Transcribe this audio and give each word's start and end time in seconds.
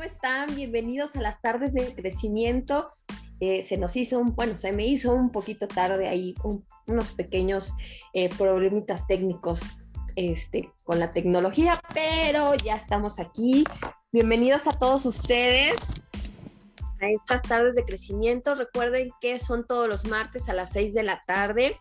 ¿cómo 0.00 0.10
están? 0.10 0.54
Bienvenidos 0.54 1.14
a 1.16 1.20
las 1.20 1.42
tardes 1.42 1.74
de 1.74 1.94
crecimiento. 1.94 2.88
Eh, 3.38 3.62
se 3.62 3.76
nos 3.76 3.96
hizo 3.96 4.18
un, 4.18 4.34
bueno, 4.34 4.56
se 4.56 4.72
me 4.72 4.86
hizo 4.86 5.12
un 5.12 5.30
poquito 5.30 5.68
tarde 5.68 6.08
ahí, 6.08 6.34
unos 6.86 7.12
pequeños 7.12 7.74
eh, 8.14 8.30
problemitas 8.30 9.06
técnicos 9.06 9.84
este, 10.16 10.72
con 10.84 11.00
la 11.00 11.12
tecnología, 11.12 11.78
pero 11.92 12.54
ya 12.54 12.76
estamos 12.76 13.20
aquí. 13.20 13.64
Bienvenidos 14.10 14.66
a 14.68 14.70
todos 14.70 15.04
ustedes 15.04 15.76
a 17.02 17.06
estas 17.10 17.42
tardes 17.42 17.74
de 17.74 17.84
crecimiento. 17.84 18.54
Recuerden 18.54 19.10
que 19.20 19.38
son 19.38 19.66
todos 19.66 19.86
los 19.86 20.06
martes 20.06 20.48
a 20.48 20.54
las 20.54 20.72
6 20.72 20.94
de 20.94 21.02
la 21.02 21.20
tarde. 21.26 21.78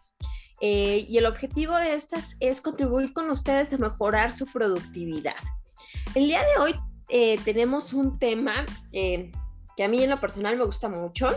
Eh, 0.60 1.06
y 1.08 1.20
el 1.20 1.26
objetivo 1.26 1.74
de 1.78 1.94
estas 1.94 2.36
es 2.42 2.60
contribuir 2.60 3.14
con 3.14 3.30
ustedes 3.30 3.72
a 3.72 3.78
mejorar 3.78 4.34
su 4.34 4.46
productividad. 4.46 5.38
El 6.16 6.28
día 6.28 6.42
de 6.42 6.62
hoy 6.62 6.76
eh, 7.10 7.40
tenemos 7.44 7.94
un 7.94 8.20
tema 8.20 8.66
eh, 8.92 9.32
que 9.76 9.84
a 9.84 9.88
mí 9.88 10.04
en 10.04 10.10
lo 10.10 10.20
personal 10.20 10.58
me 10.58 10.66
gusta 10.66 10.90
mucho. 10.90 11.28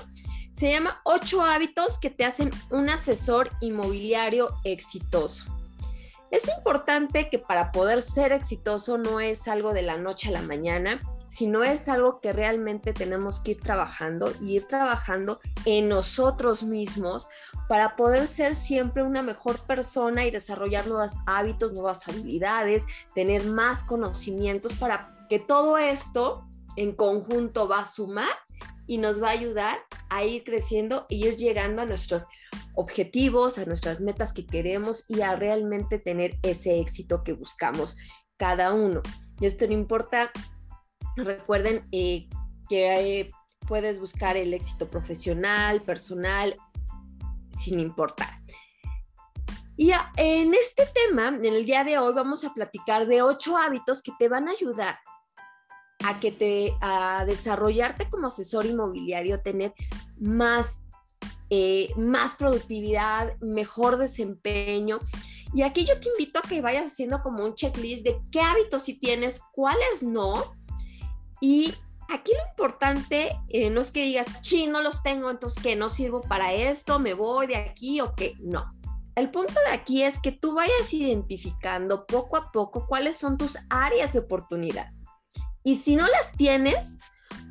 Se 0.53 0.71
llama 0.71 1.01
ocho 1.05 1.43
hábitos 1.43 1.98
que 1.98 2.11
te 2.11 2.25
hacen 2.25 2.51
un 2.71 2.91
asesor 2.91 3.51
inmobiliario 3.61 4.55
exitoso. 4.65 5.47
Es 6.31 6.48
importante 6.57 7.29
que 7.29 7.39
para 7.39 7.73
poder 7.73 8.03
ser 8.03 8.33
exitoso 8.33 8.98
no 8.98 9.21
es 9.21 9.48
algo 9.48 9.73
de 9.73 9.83
la 9.83 9.98
noche 9.98 10.29
a 10.29 10.33
la 10.33 10.43
mañana, 10.43 11.01
sino 11.29 11.62
es 11.62 11.89
algo 11.89 12.20
que 12.20 12.33
realmente 12.33 12.93
tenemos 12.93 13.41
que 13.41 13.53
ir 13.53 13.61
trabajando 13.61 14.33
y 14.41 14.57
ir 14.57 14.67
trabajando 14.67 15.41
en 15.65 15.89
nosotros 15.89 16.62
mismos 16.62 17.29
para 17.69 17.97
poder 17.97 18.29
ser 18.29 18.55
siempre 18.55 19.03
una 19.03 19.23
mejor 19.23 19.59
persona 19.61 20.27
y 20.27 20.31
desarrollar 20.31 20.87
nuevos 20.87 21.17
hábitos, 21.27 21.73
nuevas 21.73 22.07
habilidades, 22.07 22.84
tener 23.14 23.45
más 23.45 23.84
conocimientos 23.84 24.75
para 24.75 25.11
que 25.33 25.38
todo 25.38 25.78
esto 25.78 26.47
en 26.77 26.94
conjunto 26.94 27.66
va 27.66 27.78
a 27.78 27.84
sumar 27.86 28.28
y 28.86 28.98
nos 28.98 29.22
va 29.22 29.28
a 29.28 29.30
ayudar 29.30 29.78
a 30.11 30.24
ir 30.24 30.44
creciendo 30.44 31.06
e 31.08 31.14
ir 31.14 31.36
llegando 31.36 31.80
a 31.80 31.86
nuestros 31.86 32.27
objetivos, 32.74 33.56
a 33.56 33.64
nuestras 33.64 34.02
metas 34.02 34.34
que 34.34 34.44
queremos 34.44 35.08
y 35.08 35.22
a 35.22 35.34
realmente 35.34 35.98
tener 35.98 36.39
ese 36.42 36.80
éxito 36.80 37.24
que 37.24 37.33
buscamos 37.33 37.97
cada 38.36 38.74
uno. 38.74 39.00
Y 39.41 39.47
esto 39.47 39.66
no 39.66 39.72
importa, 39.72 40.30
recuerden 41.16 41.89
eh, 41.92 42.28
que 42.69 43.20
eh, 43.20 43.30
puedes 43.67 44.00
buscar 44.00 44.36
el 44.36 44.52
éxito 44.52 44.91
profesional, 44.91 45.80
personal, 45.80 46.58
sin 47.56 47.80
importar. 47.80 48.34
Y 49.78 49.92
en 50.19 50.52
este 50.52 50.84
tema, 50.92 51.28
en 51.28 51.46
el 51.46 51.64
día 51.64 51.84
de 51.84 51.96
hoy, 51.96 52.12
vamos 52.12 52.44
a 52.44 52.52
platicar 52.52 53.06
de 53.06 53.22
ocho 53.22 53.56
hábitos 53.56 54.02
que 54.02 54.12
te 54.19 54.28
van 54.28 54.48
a 54.48 54.50
ayudar 54.50 54.98
a 56.05 56.20
que 56.20 56.33
te 56.33 56.75
a 56.81 57.25
desarrollarte 57.27 58.08
como 58.11 58.27
asesor 58.27 58.67
inmobiliario, 58.67 59.41
tener 59.41 59.75
más, 60.19 60.81
eh, 61.50 61.91
más 61.97 62.34
productividad, 62.34 63.39
mejor 63.41 63.97
desempeño. 63.97 64.98
Y 65.55 65.62
aquí 65.62 65.84
yo 65.84 65.98
te 66.00 66.08
invito 66.08 66.39
a 66.39 66.42
que 66.42 66.61
vayas 66.61 66.92
haciendo 66.92 67.20
como 67.20 67.45
un 67.45 67.55
checklist 67.55 68.05
de 68.05 68.20
qué 68.30 68.41
hábitos 68.41 68.83
sí 68.83 68.95
tienes, 68.98 69.41
cuáles 69.53 70.03
no. 70.03 70.55
Y 71.41 71.75
aquí 72.08 72.33
lo 72.33 72.50
importante 72.50 73.36
eh, 73.48 73.70
no 73.70 73.80
es 73.80 73.91
que 73.91 74.05
digas, 74.05 74.27
sí, 74.41 74.67
no 74.67 74.80
los 74.80 75.03
tengo, 75.03 75.30
entonces 75.30 75.62
que 75.62 75.77
no 75.77 75.89
sirvo 75.89 76.23
para 76.23 76.53
esto, 76.53 76.98
me 76.98 77.14
voy 77.14 77.47
de 77.47 77.56
aquí 77.56 78.00
o 78.00 78.14
qué. 78.14 78.34
No. 78.41 78.67
El 79.14 79.30
punto 79.30 79.53
de 79.67 79.73
aquí 79.73 80.03
es 80.03 80.19
que 80.19 80.33
tú 80.33 80.55
vayas 80.55 80.92
identificando 80.95 82.06
poco 82.06 82.39
a 82.39 82.50
poco 82.50 82.86
cuáles 82.86 83.19
son 83.19 83.36
tus 83.36 83.58
áreas 83.69 84.14
de 84.14 84.20
oportunidad. 84.20 84.91
Y 85.64 85.77
si 85.77 85.96
no 85.96 86.06
las 86.06 86.33
tienes, 86.33 86.98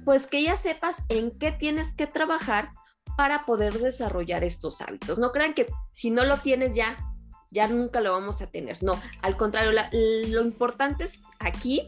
pues 0.05 0.27
que 0.27 0.43
ya 0.43 0.55
sepas 0.55 0.97
en 1.09 1.31
qué 1.31 1.51
tienes 1.51 1.93
que 1.93 2.07
trabajar 2.07 2.71
para 3.17 3.45
poder 3.45 3.73
desarrollar 3.73 4.43
estos 4.43 4.81
hábitos. 4.81 5.17
No 5.17 5.31
crean 5.31 5.53
que 5.53 5.67
si 5.91 6.09
no 6.09 6.25
lo 6.25 6.37
tienes 6.37 6.75
ya, 6.75 6.97
ya 7.51 7.67
nunca 7.67 8.01
lo 8.01 8.11
vamos 8.11 8.41
a 8.41 8.47
tener. 8.47 8.81
No, 8.83 8.99
al 9.21 9.37
contrario, 9.37 9.71
lo 9.71 10.41
importante 10.41 11.03
es 11.03 11.19
aquí 11.39 11.85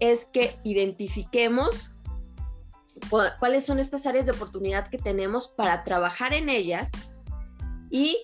es 0.00 0.26
que 0.26 0.56
identifiquemos 0.64 1.96
cuáles 3.10 3.64
son 3.64 3.78
estas 3.78 4.06
áreas 4.06 4.26
de 4.26 4.32
oportunidad 4.32 4.88
que 4.88 4.98
tenemos 4.98 5.48
para 5.48 5.84
trabajar 5.84 6.32
en 6.32 6.48
ellas 6.48 6.90
y 7.90 8.20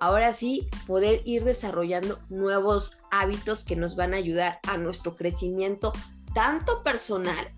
ahora 0.00 0.32
sí 0.32 0.68
poder 0.86 1.22
ir 1.24 1.44
desarrollando 1.44 2.18
nuevos 2.28 2.98
hábitos 3.10 3.64
que 3.64 3.76
nos 3.76 3.96
van 3.96 4.14
a 4.14 4.18
ayudar 4.18 4.58
a 4.68 4.76
nuestro 4.76 5.16
crecimiento 5.16 5.92
tanto 6.36 6.82
personal 6.82 7.50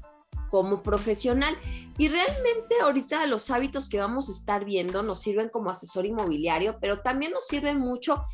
como 0.50 0.84
profesional. 0.84 1.58
Y 1.98 2.06
realmente 2.06 2.76
ahorita 2.80 3.26
los 3.26 3.50
hábitos 3.50 3.88
que 3.88 3.98
vamos 3.98 4.28
a 4.28 4.32
estar 4.32 4.64
viendo 4.64 5.02
nos 5.02 5.20
sirven 5.20 5.48
como 5.48 5.68
asesor 5.68 6.06
inmobiliario, 6.06 6.78
pero 6.80 7.00
también 7.00 7.32
nos 7.32 7.48
sirven 7.48 7.78
mucho 7.80 8.24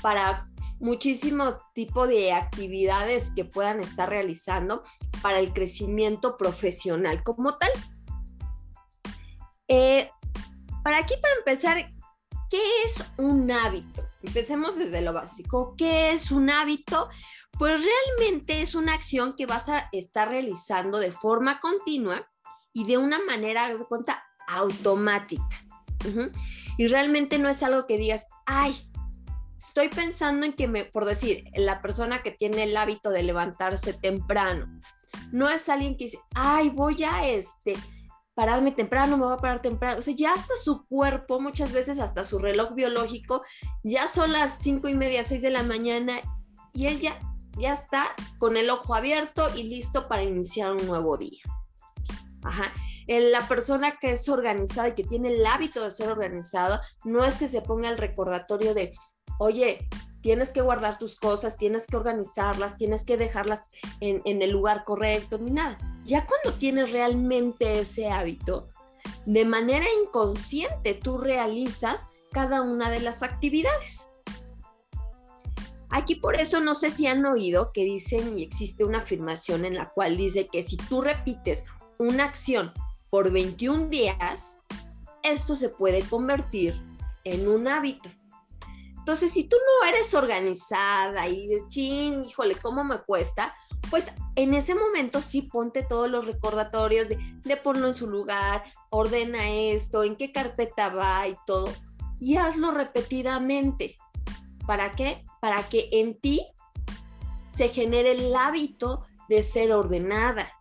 para 0.00 0.48
muchísimo 0.78 1.58
tipo 1.74 2.06
de 2.06 2.32
actividades 2.32 3.32
que 3.34 3.44
puedan 3.44 3.80
estar 3.80 4.08
realizando 4.08 4.84
para 5.22 5.40
el 5.40 5.52
crecimiento 5.52 6.36
profesional 6.36 7.24
como 7.24 7.56
tal. 7.56 7.70
Eh, 9.66 10.08
para 10.84 10.98
aquí, 10.98 11.14
para 11.20 11.34
empezar, 11.34 11.92
¿qué 12.50 12.60
es 12.84 13.04
un 13.16 13.50
hábito? 13.50 14.06
Empecemos 14.22 14.76
desde 14.76 15.00
lo 15.00 15.12
básico. 15.12 15.74
¿Qué 15.78 16.12
es 16.12 16.30
un 16.30 16.50
hábito? 16.50 17.08
Pues 17.58 17.80
realmente 17.82 18.60
es 18.60 18.74
una 18.74 18.94
acción 18.94 19.34
que 19.36 19.46
vas 19.46 19.68
a 19.68 19.88
estar 19.92 20.28
realizando 20.28 20.98
de 20.98 21.12
forma 21.12 21.60
continua 21.60 22.28
y 22.72 22.84
de 22.84 22.98
una 22.98 23.18
manera, 23.24 23.68
de 23.68 23.84
cuenta, 23.84 24.22
automática. 24.48 25.64
Y 26.76 26.86
realmente 26.88 27.38
no 27.38 27.48
es 27.48 27.62
algo 27.62 27.86
que 27.86 27.98
digas, 27.98 28.26
ay, 28.46 28.74
estoy 29.56 29.88
pensando 29.88 30.46
en 30.46 30.52
que 30.52 30.66
me, 30.66 30.84
por 30.84 31.04
decir, 31.04 31.44
la 31.54 31.82
persona 31.82 32.22
que 32.22 32.30
tiene 32.30 32.64
el 32.64 32.76
hábito 32.76 33.10
de 33.10 33.22
levantarse 33.22 33.92
temprano, 33.92 34.66
no 35.32 35.48
es 35.48 35.68
alguien 35.68 35.96
que 35.96 36.04
dice, 36.04 36.18
ay, 36.34 36.70
voy 36.70 37.02
a 37.04 37.28
este, 37.28 37.76
pararme 38.40 38.72
temprano, 38.72 39.18
me 39.18 39.24
voy 39.26 39.34
a 39.34 39.36
parar 39.36 39.60
temprano. 39.60 39.98
O 39.98 40.02
sea, 40.02 40.14
ya 40.16 40.32
hasta 40.32 40.56
su 40.56 40.86
cuerpo, 40.86 41.42
muchas 41.42 41.74
veces 41.74 41.98
hasta 41.98 42.24
su 42.24 42.38
reloj 42.38 42.72
biológico, 42.72 43.42
ya 43.82 44.06
son 44.06 44.32
las 44.32 44.60
cinco 44.62 44.88
y 44.88 44.94
media, 44.94 45.24
seis 45.24 45.42
de 45.42 45.50
la 45.50 45.62
mañana 45.62 46.22
y 46.72 46.86
él 46.86 47.00
ya 47.00 47.20
está 47.70 48.06
con 48.38 48.56
el 48.56 48.70
ojo 48.70 48.94
abierto 48.94 49.54
y 49.54 49.64
listo 49.64 50.08
para 50.08 50.22
iniciar 50.22 50.72
un 50.72 50.86
nuevo 50.86 51.18
día. 51.18 51.42
Ajá. 52.42 52.72
La 53.06 53.46
persona 53.46 53.98
que 54.00 54.12
es 54.12 54.26
organizada 54.26 54.88
y 54.88 54.94
que 54.94 55.04
tiene 55.04 55.34
el 55.34 55.44
hábito 55.44 55.84
de 55.84 55.90
ser 55.90 56.08
organizado, 56.08 56.80
no 57.04 57.26
es 57.26 57.36
que 57.38 57.46
se 57.46 57.60
ponga 57.60 57.90
el 57.90 57.98
recordatorio 57.98 58.72
de, 58.72 58.92
oye, 59.38 59.86
tienes 60.22 60.52
que 60.52 60.60
guardar 60.60 60.98
tus 60.98 61.16
cosas, 61.16 61.56
tienes 61.56 61.86
que 61.86 61.96
organizarlas, 61.96 62.76
tienes 62.76 63.04
que 63.04 63.16
dejarlas 63.16 63.70
en, 64.00 64.22
el 64.24 64.50
lugar 64.50 64.84
correcto, 64.84 65.38
ni 65.38 65.50
nada. 65.50 65.78
Ya 66.04 66.26
cuando 66.26 66.58
tienes 66.58 66.90
realmente 66.90 67.80
ese 67.80 68.08
hábito, 68.08 68.68
de 69.26 69.44
manera 69.44 69.86
inconsciente 70.02 70.94
tú 70.94 71.18
realizas 71.18 72.08
cada 72.32 72.62
una 72.62 72.90
de 72.90 73.00
las 73.00 73.22
actividades. 73.22 74.08
Aquí 75.88 76.14
por 76.14 76.36
eso 76.36 76.60
no 76.60 76.74
sé 76.74 76.90
si 76.90 77.06
han 77.06 77.24
oído 77.26 77.72
que 77.72 77.82
dicen 77.82 78.38
y 78.38 78.44
existe 78.44 78.84
una 78.84 78.98
afirmación 79.00 79.64
en 79.64 79.74
la 79.74 79.90
cual 79.90 80.16
dice 80.16 80.46
que 80.46 80.62
si 80.62 80.76
tú 80.76 81.00
repites 81.00 81.64
una 81.98 82.24
acción 82.24 82.72
por 83.10 83.32
21 83.32 83.88
días, 83.88 84.60
esto 85.24 85.56
se 85.56 85.68
puede 85.68 86.02
convertir 86.02 86.80
en 87.24 87.48
un 87.48 87.66
hábito. 87.66 88.08
Entonces, 89.00 89.32
si 89.32 89.44
tú 89.44 89.56
no 89.56 89.88
eres 89.88 90.14
organizada 90.14 91.26
y 91.26 91.42
dices, 91.42 91.66
chin, 91.68 92.22
híjole, 92.22 92.54
¿cómo 92.56 92.84
me 92.84 93.00
cuesta? 93.02 93.54
Pues 93.90 94.12
en 94.36 94.54
ese 94.54 94.74
momento 94.74 95.22
sí 95.22 95.42
ponte 95.42 95.82
todos 95.82 96.08
los 96.08 96.26
recordatorios 96.26 97.08
de, 97.08 97.18
de 97.42 97.56
ponlo 97.56 97.88
en 97.88 97.94
su 97.94 98.06
lugar, 98.08 98.62
ordena 98.90 99.48
esto, 99.48 100.04
en 100.04 100.16
qué 100.16 100.32
carpeta 100.32 100.90
va 100.90 101.26
y 101.26 101.34
todo, 101.46 101.72
y 102.20 102.36
hazlo 102.36 102.72
repetidamente. 102.72 103.96
¿Para 104.66 104.92
qué? 104.92 105.24
Para 105.40 105.68
que 105.68 105.88
en 105.92 106.20
ti 106.20 106.46
se 107.46 107.68
genere 107.68 108.12
el 108.12 108.34
hábito 108.36 109.06
de 109.28 109.42
ser 109.42 109.72
ordenada, 109.72 110.52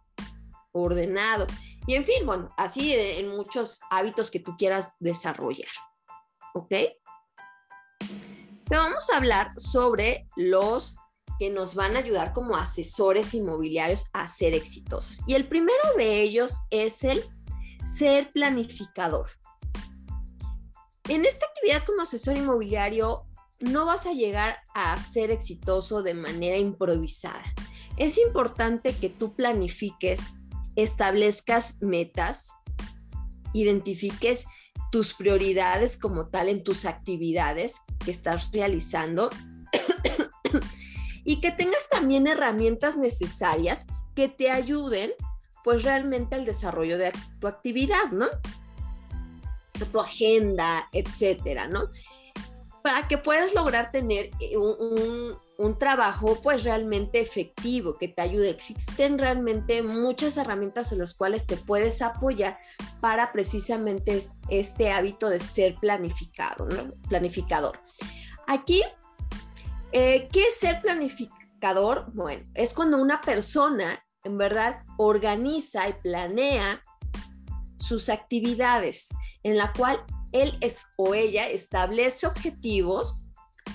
ordenado. 0.72 1.46
Y 1.86 1.96
en 1.96 2.06
fin, 2.06 2.26
bueno, 2.26 2.54
así 2.58 2.94
en 2.96 3.30
muchos 3.30 3.82
hábitos 3.90 4.32
que 4.32 4.40
tú 4.40 4.56
quieras 4.58 4.94
desarrollar. 5.00 5.70
¿Ok? 6.54 6.74
Pero 8.70 8.82
vamos 8.82 9.10
a 9.10 9.18
hablar 9.18 9.52
sobre 9.58 10.28
los 10.38 10.98
que 11.40 11.50
nos 11.50 11.74
van 11.74 11.96
a 11.96 12.00
ayudar 12.00 12.34
como 12.34 12.56
asesores 12.56 13.34
inmobiliarios 13.34 14.06
a 14.14 14.28
ser 14.28 14.54
exitosos. 14.54 15.22
Y 15.28 15.34
el 15.34 15.48
primero 15.48 15.82
de 15.98 16.22
ellos 16.22 16.62
es 16.70 17.04
el 17.04 17.24
ser 17.84 18.30
planificador. 18.32 19.30
En 21.08 21.26
esta 21.26 21.46
actividad 21.48 21.84
como 21.84 22.04
asesor 22.04 22.38
inmobiliario 22.38 23.26
no 23.60 23.86
vas 23.86 24.06
a 24.06 24.14
llegar 24.14 24.60
a 24.76 25.00
ser 25.00 25.32
exitoso 25.32 26.04
de 26.04 26.14
manera 26.14 26.58
improvisada. 26.58 27.44
Es 27.98 28.18
importante 28.18 28.94
que 28.94 29.10
tú 29.10 29.34
planifiques 29.34 30.32
establezcas 30.76 31.82
metas, 31.82 32.52
identifiques 33.54 34.46
tus 34.92 35.14
prioridades 35.14 35.98
como 35.98 36.28
tal 36.28 36.50
en 36.50 36.64
tus 36.64 36.86
actividades 36.86 37.82
que 38.04 38.12
estás 38.12 38.50
realizando 38.52 39.30
y 41.24 41.42
que 41.42 41.52
tengas 41.52 41.88
también 41.90 42.28
herramientas 42.28 42.98
necesarias 42.98 43.86
que 44.16 44.28
te 44.28 44.50
ayuden 44.52 45.12
pues 45.64 45.84
realmente 45.84 46.36
al 46.36 46.46
desarrollo 46.46 46.98
de 46.98 47.12
tu 47.40 47.48
actividad, 47.48 48.12
¿no? 48.12 48.28
Tu 49.92 50.00
agenda, 50.00 50.90
etcétera, 50.92 51.68
¿no? 51.68 51.90
Para 52.84 53.08
que 53.08 53.18
puedas 53.18 53.54
lograr 53.54 53.92
tener 53.92 54.30
eh, 54.40 54.58
un, 54.58 55.38
un 55.60 55.78
trabajo 55.78 56.40
pues 56.42 56.64
realmente 56.64 57.20
efectivo 57.20 57.98
que 57.98 58.08
te 58.08 58.22
ayude. 58.22 58.50
Existen 58.50 59.20
realmente 59.20 59.84
muchas 59.84 60.38
herramientas 60.38 60.94
en 60.94 61.00
las 61.00 61.14
cuales 61.14 61.46
te 61.46 61.58
puedes 61.58 62.02
apoyar 62.02 62.58
para 63.02 63.34
precisamente 63.34 64.24
este 64.48 64.94
hábito 64.94 65.30
de 65.30 65.42
ser 65.42 65.76
planificado, 65.76 66.66
planificador. 67.10 67.78
Aquí, 68.48 68.84
eh, 69.92 70.30
¿qué 70.32 70.48
es 70.48 70.56
ser 70.56 70.82
planificador? 70.82 72.06
Bueno, 72.14 72.50
es 72.54 72.74
cuando 72.74 72.98
una 72.98 73.20
persona 73.20 74.02
en 74.24 74.38
verdad 74.38 74.84
organiza 74.98 75.90
y 75.90 75.94
planea 76.02 76.82
sus 77.78 78.08
actividades, 78.08 79.10
en 79.44 79.58
la 79.58 79.74
cual 79.74 80.00
él 80.32 80.58
o 80.96 81.14
ella 81.14 81.50
establece 81.50 82.28
objetivos 82.28 83.24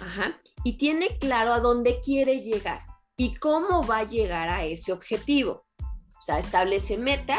Ajá 0.01 0.35
y 0.65 0.79
tiene 0.79 1.19
claro 1.19 1.53
a 1.53 1.61
dónde 1.61 2.01
quiere 2.01 2.41
llegar 2.41 2.81
y 3.17 3.35
cómo 3.35 3.87
va 3.87 3.99
a 3.99 4.05
llegar 4.05 4.49
a 4.49 4.65
ese 4.65 4.93
objetivo. 4.93 5.67
O 5.81 6.23
sea, 6.23 6.39
establece 6.39 6.97
meta 6.97 7.39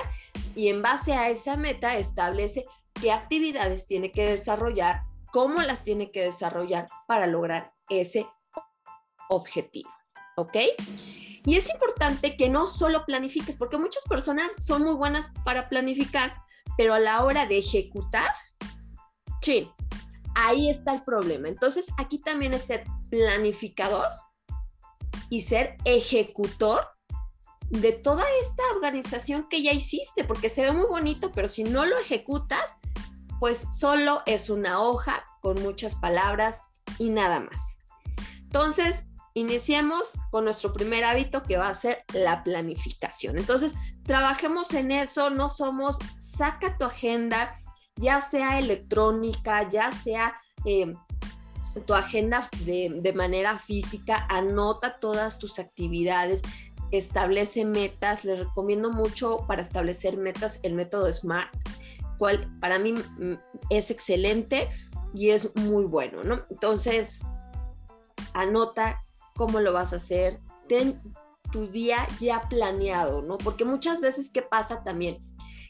y 0.56 0.69
en 0.69 0.81
base 0.81 1.13
a 1.13 1.30
esa 1.30 1.57
meta 1.57 1.98
establece 1.98 2.66
qué 3.01 3.12
actividades 3.12 3.88
tiene 3.88 4.12
que 4.12 4.30
desarrollar, 4.30 5.01
cómo 5.33 5.62
las 5.62 5.83
tiene 5.83 6.12
que 6.12 6.22
desarrollar 6.22 6.86
para 7.07 7.27
lograr 7.27 7.74
ese 7.89 8.27
objetivo. 9.30 9.89
¿Ok? 10.38 10.56
Y 11.45 11.56
es 11.56 11.69
importante 11.69 12.38
que 12.38 12.50
no 12.50 12.68
solo 12.68 13.06
planifiques, 13.06 13.56
porque 13.56 13.78
muchas 13.78 14.04
personas 14.06 14.66
son 14.66 14.83
muy 14.83 14.95
buenas 14.95 15.31
para 15.44 15.69
planificar, 15.69 16.36
pero 16.78 16.94
a 16.94 17.00
la 17.00 17.24
hora 17.24 17.45
de 17.45 17.60
ejecutar, 17.60 18.30
sí, 19.42 19.71
ahí 20.36 20.69
está 20.69 20.94
el 20.94 21.04
problema. 21.04 21.48
Entonces, 21.48 21.88
aquí 21.98 22.19
también 22.19 22.54
es 22.54 22.69
planificador 23.10 24.07
y 25.30 25.42
ser 25.42 25.78
ejecutor 25.86 26.88
de 27.69 27.92
toda 27.92 28.24
esta 28.42 28.63
organización 28.75 29.48
que 29.50 29.63
ya 29.63 29.72
hiciste, 29.72 30.24
porque 30.24 30.50
se 30.50 30.63
ve 30.63 30.72
muy 30.72 30.88
bonito, 30.88 31.31
pero 31.34 31.48
si 31.48 31.63
no 31.63 31.86
lo 31.86 31.98
ejecutas, 31.98 32.78
pues 33.40 33.68
solo 33.78 34.22
es 34.25 34.50
una 34.50 34.81
hoja 34.81 35.25
con 35.42 35.62
muchas 35.62 35.96
palabras 35.96 36.74
y 37.00 37.10
nada 37.10 37.40
más. 37.40 37.80
Entonces, 38.42 39.07
iniciemos 39.34 40.18
con 40.31 40.46
nuestro 40.46 40.72
primer 40.74 41.04
hábito 41.04 41.44
que 41.44 41.57
va 41.57 41.68
a 41.68 41.74
ser 41.74 42.04
la 42.13 42.44
planificación. 42.44 43.38
Entonces, 43.38 43.75
trabajemos 44.04 44.74
en 44.74 44.92
eso, 44.92 45.30
no 45.30 45.50
somos, 45.50 45.98
saca 46.19 46.78
tu 46.78 46.86
agenda, 46.86 47.56
ya 47.98 48.22
sea 48.22 48.60
electrónica, 48.60 49.68
ya 49.68 49.92
sea 49.92 50.40
eh, 50.66 50.94
tu 51.86 51.94
agenda 51.94 52.50
de, 52.66 53.13
manera 53.16 53.57
física, 53.57 54.25
anota 54.30 54.98
todas 55.00 55.38
tus 55.38 55.60
actividades, 55.60 56.42
establece 56.92 57.66
metas. 57.66 58.24
Les 58.25 58.39
recomiendo 58.39 58.92
mucho 58.92 59.45
para 59.48 59.62
establecer 59.62 60.18
metas 60.18 60.60
el 60.63 60.74
método 60.74 61.12
SMART, 61.12 61.54
cual 62.18 62.50
para 62.60 62.80
mí 62.80 62.94
mm, 62.94 63.33
es 63.69 63.92
excelente 63.92 64.69
y 65.13 65.30
es 65.30 65.56
muy 65.56 65.86
bueno, 65.86 66.24
¿no? 66.24 66.45
Entonces, 66.50 67.25
anota 68.33 69.04
cómo 69.36 69.60
lo 69.60 69.74
vas 69.74 69.94
a 69.94 69.98
hacer, 69.98 70.39
ten 70.68 71.01
tu 71.51 71.68
día 71.68 72.07
ya 72.19 72.42
planeado, 72.50 73.21
¿no? 73.21 73.38
Porque 73.38 73.66
muchas 73.66 74.01
veces, 74.01 74.30
¿qué 74.30 74.42
pasa 74.42 74.83
también? 74.83 75.19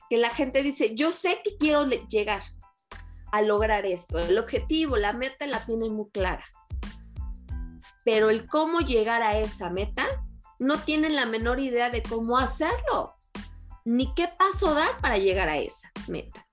Que 0.10 0.18
la 0.18 0.30
gente 0.30 0.64
dice, 0.64 0.96
yo 0.96 1.12
sé 1.12 1.42
que 1.44 1.58
quiero 1.58 1.86
llegar, 1.86 2.42
a 3.32 3.42
lograr 3.42 3.86
esto. 3.86 4.20
El 4.20 4.38
objetivo, 4.38 4.98
la 4.98 5.14
meta 5.14 5.48
la 5.48 5.66
tienen 5.66 5.94
muy 5.94 6.10
clara. 6.12 6.46
Pero 8.04 8.30
el 8.30 8.48
cómo 8.48 8.82
llegar 8.82 9.22
a 9.24 9.38
esa 9.38 9.70
meta, 9.70 10.06
no 10.60 10.80
tienen 10.80 11.16
la 11.16 11.26
menor 11.26 11.60
idea 11.60 11.90
de 11.90 12.04
cómo 12.04 12.38
hacerlo, 12.38 13.16
ni 13.84 14.14
qué 14.14 14.30
paso 14.38 14.74
dar 14.74 14.98
para 15.00 15.18
llegar 15.18 15.50
a 15.50 15.58
esa 15.58 15.90
meta. 16.08 16.46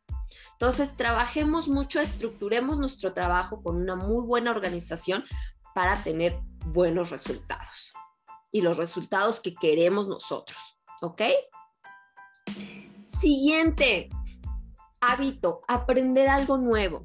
Entonces, 0.53 0.97
trabajemos 0.97 1.69
mucho, 1.69 2.01
estructuremos 2.01 2.79
nuestro 2.79 3.13
trabajo 3.13 3.63
con 3.63 3.77
una 3.77 3.97
muy 3.97 4.25
buena 4.25 4.51
organización 4.51 5.25
para 5.75 6.03
tener 6.03 6.39
buenos 6.67 7.11
resultados 7.11 7.93
y 8.53 8.61
los 8.61 8.77
resultados 8.77 9.41
que 9.41 9.55
queremos 9.55 10.07
nosotros. 10.07 10.79
¿Ok? 11.01 11.23
Siguiente, 13.05 14.09
hábito, 15.03 15.61
aprender 15.69 16.29
algo 16.29 16.57
nuevo. 16.57 17.03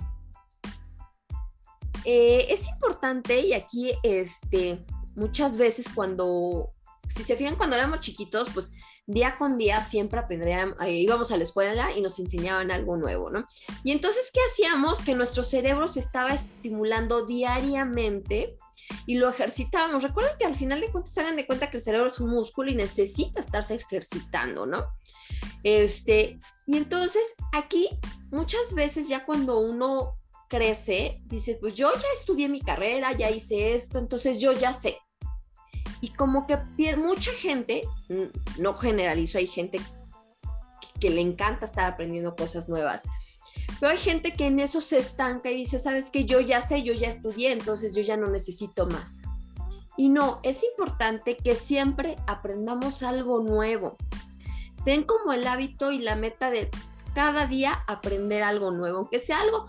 Eh, 2.05 2.45
es 2.49 2.69
importante 2.69 3.41
y 3.41 3.53
aquí 3.53 3.91
este, 4.03 4.85
muchas 5.15 5.57
veces 5.57 5.89
cuando, 5.94 6.71
si 7.09 7.23
se 7.23 7.35
fijan 7.35 7.55
cuando 7.55 7.75
éramos 7.75 7.99
chiquitos, 7.99 8.49
pues 8.53 8.71
día 9.07 9.35
con 9.35 9.57
día 9.57 9.81
siempre 9.81 10.19
aprendíamos, 10.19 10.79
eh, 10.81 10.94
íbamos 10.94 11.31
a 11.31 11.38
la 11.38 11.44
escuela 11.44 11.91
y 11.97 12.01
nos 12.01 12.19
enseñaban 12.19 12.71
algo 12.71 12.95
nuevo, 12.95 13.29
¿no? 13.29 13.45
Y 13.83 13.91
entonces, 13.91 14.31
¿qué 14.33 14.39
hacíamos? 14.50 15.01
Que 15.01 15.15
nuestro 15.15 15.43
cerebro 15.43 15.88
se 15.88 16.00
estaba 16.00 16.33
estimulando 16.33 17.25
diariamente 17.25 18.57
y 19.06 19.18
lo 19.18 19.30
ejercitábamos. 19.30 20.04
Recuerden 20.04 20.38
que 20.39 20.45
al 20.45 20.56
final 20.56 20.81
de 20.81 20.92
cuentas 20.92 21.18
hagan 21.18 21.36
de 21.36 21.45
cuenta 21.45 21.69
que 21.69 21.78
el 21.78 21.84
cerebro 21.84 22.07
es 22.07 22.19
un 22.19 22.30
músculo 22.30 22.72
y 22.72 22.75
necesita 22.75 23.39
estarse 23.39 23.75
ejercitando, 23.75 24.66
¿no? 24.66 24.86
Este, 25.63 26.39
y 26.66 26.78
entonces 26.78 27.36
aquí 27.54 27.89
muchas 28.31 28.74
veces 28.74 29.07
ya 29.07 29.25
cuando 29.25 29.60
uno 29.60 30.18
crece, 30.50 31.22
dice, 31.25 31.57
pues 31.60 31.74
yo 31.74 31.92
ya 31.94 32.07
estudié 32.13 32.48
mi 32.50 32.62
carrera, 32.62 33.12
ya 33.12 33.29
hice 33.29 33.75
esto, 33.75 34.00
entonces 34.00 34.39
yo 34.39 34.53
ya 34.53 34.74
sé. 34.74 34.98
Y 36.00 36.10
como 36.10 36.46
que 36.46 36.58
mucha 36.96 37.32
gente, 37.32 37.84
no 38.60 38.75
generalizo, 38.75 39.39
hay 39.39 39.48
gente 39.48 39.82
que 41.00 41.10
le 41.10 41.22
encanta 41.22 41.65
estar 41.65 41.91
aprendiendo 41.91 42.36
cosas 42.36 42.70
nuevas, 42.70 43.03
pero 43.79 43.91
hay 43.91 43.97
gente 43.97 44.33
que 44.33 44.47
en 44.47 44.59
eso 44.59 44.81
se 44.81 44.97
estanca 44.97 45.51
y 45.51 45.57
dice, 45.57 45.77
sabes 45.79 46.09
que 46.09 46.25
yo 46.25 46.39
ya 46.39 46.62
sé, 46.62 46.83
yo 46.83 46.93
ya 46.93 47.09
estudié, 47.09 47.51
entonces 47.51 47.95
yo 47.95 48.01
ya 48.01 48.17
no 48.17 48.27
necesito 48.27 48.88
más. 48.88 49.21
Y 49.97 50.09
no, 50.09 50.39
es 50.43 50.63
importante 50.63 51.38
que 51.38 51.55
siempre 51.55 52.17
aprendamos 52.27 53.03
algo 53.03 53.41
nuevo. 53.41 53.97
Ten 54.83 55.03
como 55.03 55.33
el 55.33 55.45
hábito 55.47 55.91
y 55.91 56.00
la 56.00 56.15
meta 56.15 56.50
de 56.50 56.69
cada 57.13 57.47
día 57.47 57.83
aprender 57.88 58.43
algo 58.43 58.71
nuevo, 58.71 59.00
aunque 59.00 59.19
sea 59.19 59.41
algo 59.41 59.65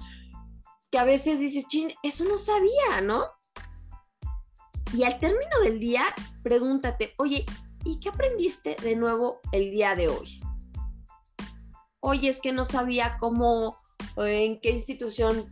que 0.90 0.99
a 0.99 1.05
veces 1.05 1.38
dices, 1.38 1.67
chin, 1.67 1.93
eso 2.02 2.25
no 2.25 2.38
sabía, 2.38 3.00
¿no? 3.02 3.25
Y 4.95 5.05
al 5.05 5.19
término 5.19 5.61
del 5.62 5.81
día, 5.81 6.05
pregúntate, 6.43 7.14
oye, 7.19 7.45
¿y 7.85 7.99
qué 8.00 8.09
aprendiste 8.09 8.76
de 8.83 8.97
nuevo 8.97 9.40
el 9.52 9.71
día 9.71 9.95
de 9.97 10.09
hoy? 10.09 10.40
Oye, 12.00 12.28
es 12.28 12.40
que 12.40 12.52
no 12.52 12.64
sabía 12.64 13.19
cómo 13.19 13.78
en 14.17 14.61
qué 14.61 14.71
institución 14.71 15.47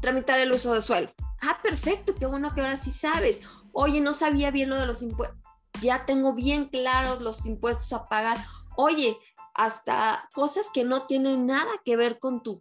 tramitar 0.00 0.38
el 0.38 0.52
uso 0.52 0.74
de 0.74 0.82
suelo. 0.82 1.12
Ah, 1.42 1.58
perfecto, 1.62 2.14
qué 2.14 2.26
bueno 2.26 2.52
que 2.54 2.60
ahora 2.60 2.76
sí 2.76 2.90
sabes. 2.90 3.40
Oye, 3.72 4.00
no 4.00 4.12
sabía 4.12 4.50
bien 4.50 4.68
lo 4.68 4.76
de 4.76 4.86
los 4.86 5.02
impuestos. 5.02 5.38
Ya 5.80 6.04
tengo 6.04 6.34
bien 6.34 6.68
claros 6.68 7.22
los 7.22 7.46
impuestos 7.46 7.92
a 7.92 8.08
pagar. 8.08 8.38
Oye, 8.76 9.16
hasta 9.54 10.28
cosas 10.34 10.70
que 10.72 10.84
no 10.84 11.06
tienen 11.06 11.46
nada 11.46 11.70
que 11.84 11.96
ver 11.96 12.18
con 12.18 12.42
tu, 12.42 12.60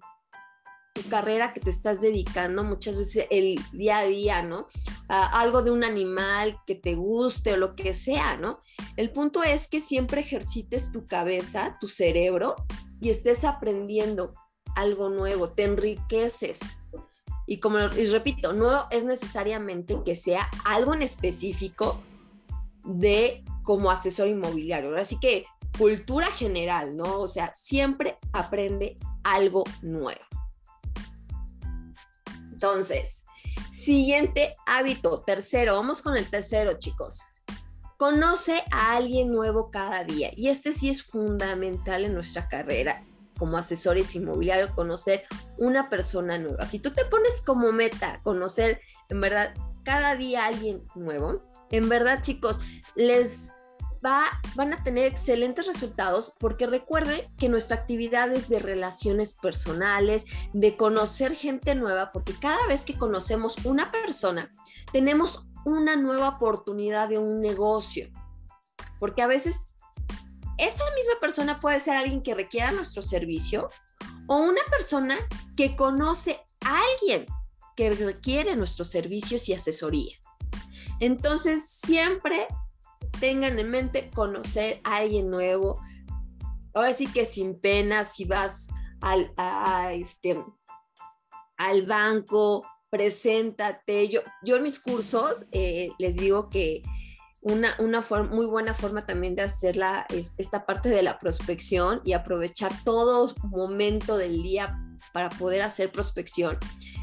tu 0.94 1.10
carrera 1.10 1.54
que 1.54 1.60
te 1.60 1.70
estás 1.70 2.02
dedicando, 2.02 2.64
muchas 2.64 2.98
veces 2.98 3.28
el 3.30 3.60
día 3.72 4.00
a 4.00 4.04
día, 4.04 4.42
¿no? 4.42 4.68
algo 5.08 5.64
de 5.64 5.72
un 5.72 5.84
animal 5.84 6.60
que 6.68 6.76
te 6.76 6.94
guste 6.94 7.54
o 7.54 7.58
lo 7.58 7.76
que 7.76 7.96
sea, 7.96 8.38
¿no? 8.38 8.62
El 8.96 9.12
punto 9.12 9.42
es 9.42 9.68
que 9.68 9.82
siempre 9.82 10.22
ejercites 10.22 10.92
tu 10.92 11.08
cabeza, 11.08 11.78
tu 11.82 11.88
cerebro 11.88 12.56
y 13.02 13.10
estés 13.10 13.44
aprendiendo 13.44 14.36
algo 14.80 15.10
nuevo, 15.10 15.50
te 15.50 15.64
enriqueces. 15.66 16.78
Y 17.46 17.60
como 17.60 17.80
repito, 17.80 18.54
no 18.54 18.88
es 18.92 19.04
necesariamente 19.04 19.98
que 20.06 20.16
sea 20.16 20.50
algo 20.66 20.94
en 20.94 21.02
específico 21.02 22.02
de 22.84 23.44
como 23.64 23.92
asesor 23.92 24.28
inmobiliario. 24.28 24.96
Así 24.96 25.20
que 25.20 25.46
cultura 25.78 26.28
general, 26.28 26.96
¿no? 26.96 27.20
O 27.20 27.28
sea, 27.28 27.52
siempre 27.54 28.18
aprende 28.34 28.98
algo 29.24 29.64
nuevo. 29.82 30.22
Entonces, 32.52 33.26
siguiente 33.72 34.56
hábito, 34.66 35.24
tercero, 35.24 35.76
vamos 35.76 36.02
con 36.02 36.18
el 36.18 36.30
tercero, 36.30 36.78
chicos. 36.78 37.22
Conoce 37.98 38.64
a 38.72 38.96
alguien 38.96 39.32
nuevo 39.32 39.72
cada 39.72 40.04
día 40.04 40.32
y 40.36 40.50
este 40.50 40.72
sí 40.72 40.90
es 40.90 41.04
fundamental 41.04 42.06
en 42.06 42.14
nuestra 42.14 42.48
carrera 42.48 43.06
como 43.40 43.58
asesores 43.58 44.14
inmobiliarios, 44.16 44.72
conocer 44.72 45.24
una 45.58 45.90
persona 45.90 46.38
nueva. 46.38 46.66
Si 46.66 46.80
tú 46.80 46.92
te 46.94 47.06
pones 47.06 47.42
como 47.42 47.72
meta 47.72 48.22
conocer 48.24 48.82
en 49.10 49.22
verdad 49.22 49.56
cada 49.84 50.16
día 50.16 50.46
alguien 50.46 50.86
nuevo, 50.94 51.42
en 51.72 51.90
verdad 51.90 52.22
chicos, 52.22 52.60
les 52.96 53.50
va, 54.06 54.26
van 54.56 54.74
a 54.74 54.84
tener 54.84 55.06
excelentes 55.06 55.66
resultados 55.66 56.36
porque 56.40 56.68
recuerde 56.68 57.30
que 57.38 57.50
nuestra 57.50 57.78
actividad 57.78 58.32
es 58.32 58.50
de 58.50 58.60
relaciones 58.60 59.34
personales, 59.34 60.26
de 60.54 60.78
conocer 60.78 61.36
gente 61.36 61.76
nueva, 61.76 62.12
porque 62.12 62.34
cada 62.40 62.66
vez 62.68 62.86
que 62.86 62.98
conocemos 62.98 63.58
una 63.66 63.92
persona, 63.92 64.54
tenemos 64.92 65.48
una 65.66 65.96
nueva 65.96 66.30
oportunidad 66.30 67.10
de 67.10 67.18
un 67.18 67.42
negocio. 67.42 68.10
Porque 69.00 69.22
a 69.22 69.28
veces 69.28 69.69
esa 70.60 70.84
misma 70.96 71.14
persona 71.22 71.60
puede 71.60 71.80
ser 71.80 71.96
alguien 71.96 72.22
que 72.22 72.36
requiera 72.36 72.72
nuestro 72.72 73.02
servicio 73.02 73.70
o 74.28 74.38
una 74.38 74.62
persona 74.70 75.18
que 75.56 75.76
conoce 75.76 76.40
a 76.66 76.82
alguien 76.94 77.26
que 77.76 77.92
requiere 77.92 78.56
nuestros 78.56 78.90
servicios 78.90 79.48
y 79.48 79.54
asesoría. 79.54 80.18
Entonces, 81.00 81.70
siempre 81.70 82.48
tengan 83.20 83.58
en 83.58 83.70
mente 83.72 84.12
conocer 84.12 84.82
a 84.84 84.98
alguien 84.98 85.30
nuevo. 85.30 85.80
Ahora 86.74 86.94
sí 86.94 87.08
que 87.08 87.26
sin 87.26 87.60
pena, 87.60 88.04
si 88.04 88.26
vas 88.26 88.70
al, 89.02 89.34
este, 89.94 90.44
al 91.58 91.86
banco, 91.86 92.66
preséntate. 92.90 94.10
Yo, 94.10 94.22
yo 94.44 94.58
en 94.58 94.64
mis 94.64 94.80
cursos 94.80 95.46
eh, 95.52 95.90
les 96.00 96.18
digo 96.18 96.50
que 96.50 96.82
una, 97.42 97.76
una 97.80 98.02
muy 98.30 98.46
buena 98.46 98.74
forma 98.74 99.06
también 99.06 99.36
de 99.36 99.44
hacer 99.44 99.78
la, 99.78 100.06
esta 100.38 100.66
parte 100.66 100.90
de 100.90 101.02
la 101.02 101.20
prospección 101.20 102.02
y 102.04 102.14
aprovechar 102.14 102.72
todo 102.84 103.34
momento 103.44 104.18
del 104.18 104.44
día 104.44 104.78
para 105.14 105.30
poder 105.30 105.62
hacer 105.62 105.92
prospección 105.92 106.58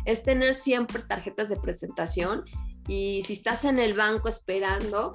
es 0.05 0.23
tener 0.23 0.55
siempre 0.55 1.03
tarjetas 1.03 1.49
de 1.49 1.57
presentación 1.57 2.45
y 2.87 3.23
si 3.25 3.33
estás 3.33 3.65
en 3.65 3.79
el 3.79 3.95
banco 3.95 4.29
esperando 4.29 5.13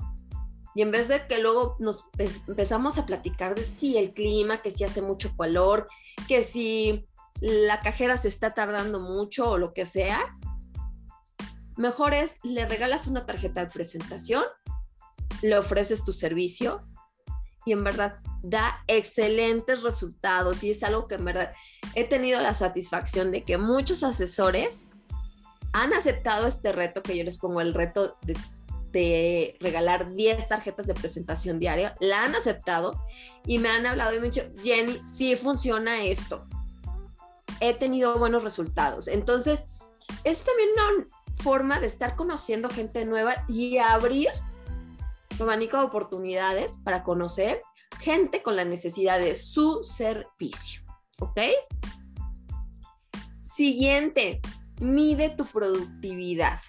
y 0.74 0.82
en 0.82 0.92
vez 0.92 1.08
de 1.08 1.28
que 1.28 1.40
luego 1.40 1.76
nos 1.80 2.06
empezamos 2.18 2.98
a 2.98 3.06
platicar 3.06 3.56
de 3.56 3.64
si 3.64 3.98
el 3.98 4.14
clima, 4.14 4.62
que 4.62 4.72
si 4.72 4.84
hace 4.84 5.02
mucho 5.02 5.36
calor, 5.38 5.88
que 6.28 6.42
si 6.42 7.08
la 7.40 7.82
cajera 7.82 8.18
se 8.18 8.30
está 8.30 8.54
tardando 8.54 9.00
mucho 9.00 9.50
o 9.50 9.58
lo 9.58 9.74
que 9.74 9.86
sea, 9.86 10.38
mejor 11.76 12.14
es 12.14 12.36
le 12.44 12.66
regalas 12.66 13.08
una 13.08 13.26
tarjeta 13.26 13.66
de 13.66 13.72
presentación, 13.72 14.44
le 15.42 15.58
ofreces 15.58 16.04
tu 16.04 16.12
servicio 16.12 16.86
y 17.66 17.74
en 17.74 17.84
verdad 17.84 18.20
da 18.42 18.84
excelentes 18.88 19.84
resultados 19.84 20.64
y 20.64 20.72
es 20.72 20.84
algo 20.84 21.08
que 21.08 21.16
en 21.16 21.26
verdad 21.26 21.54
he 21.94 22.06
tenido 22.06 22.42
la 22.42 22.54
satisfacción 22.54 23.32
de 23.32 23.44
que 23.44 23.58
muchos 23.58 24.04
asesores 24.04 24.88
han 25.74 25.94
aceptado 25.94 26.48
este 26.48 26.72
reto 26.72 27.02
que 27.02 27.18
yo 27.18 27.24
les 27.24 27.38
pongo, 27.38 27.62
el 27.62 27.74
reto 27.74 28.18
de, 28.92 29.56
regalar 29.62 30.14
10 30.16 30.50
tarjetas 30.50 30.88
de 30.88 30.94
presentación 30.94 31.60
diaria, 31.60 31.96
la 32.02 32.24
han 32.24 32.36
aceptado 32.36 33.02
y 33.46 33.58
me 33.58 33.70
han 33.70 33.86
hablado 33.86 34.14
y 34.14 34.20
me 34.20 34.26
han 34.26 34.32
dicho, 34.32 34.52
Jenny, 34.64 35.00
sí 35.06 35.36
funciona 35.38 36.04
esto. 36.04 36.46
He 37.62 37.74
tenido 37.74 38.18
buenos 38.20 38.44
resultados. 38.44 39.08
Entonces, 39.08 39.64
es 40.26 40.44
también 40.44 40.70
una 40.74 41.08
forma 41.42 41.80
de 41.80 41.88
estar 41.88 42.18
conociendo 42.18 42.70
gente 42.70 43.06
nueva 43.06 43.46
y 43.48 43.78
abrir 43.78 44.28
abanico 45.40 45.78
de 45.78 45.84
oportunidades 45.84 46.78
para 46.84 47.04
conocer 47.04 47.62
gente 48.00 48.42
con 48.42 48.56
la 48.56 48.66
necesidad 48.66 49.20
de 49.20 49.36
su 49.36 49.84
servicio. 49.84 50.82
¿Ok? 51.20 51.40
Siguiente, 53.40 54.42
mide 54.80 55.30
tu 55.30 55.46
productividad. 55.46 56.60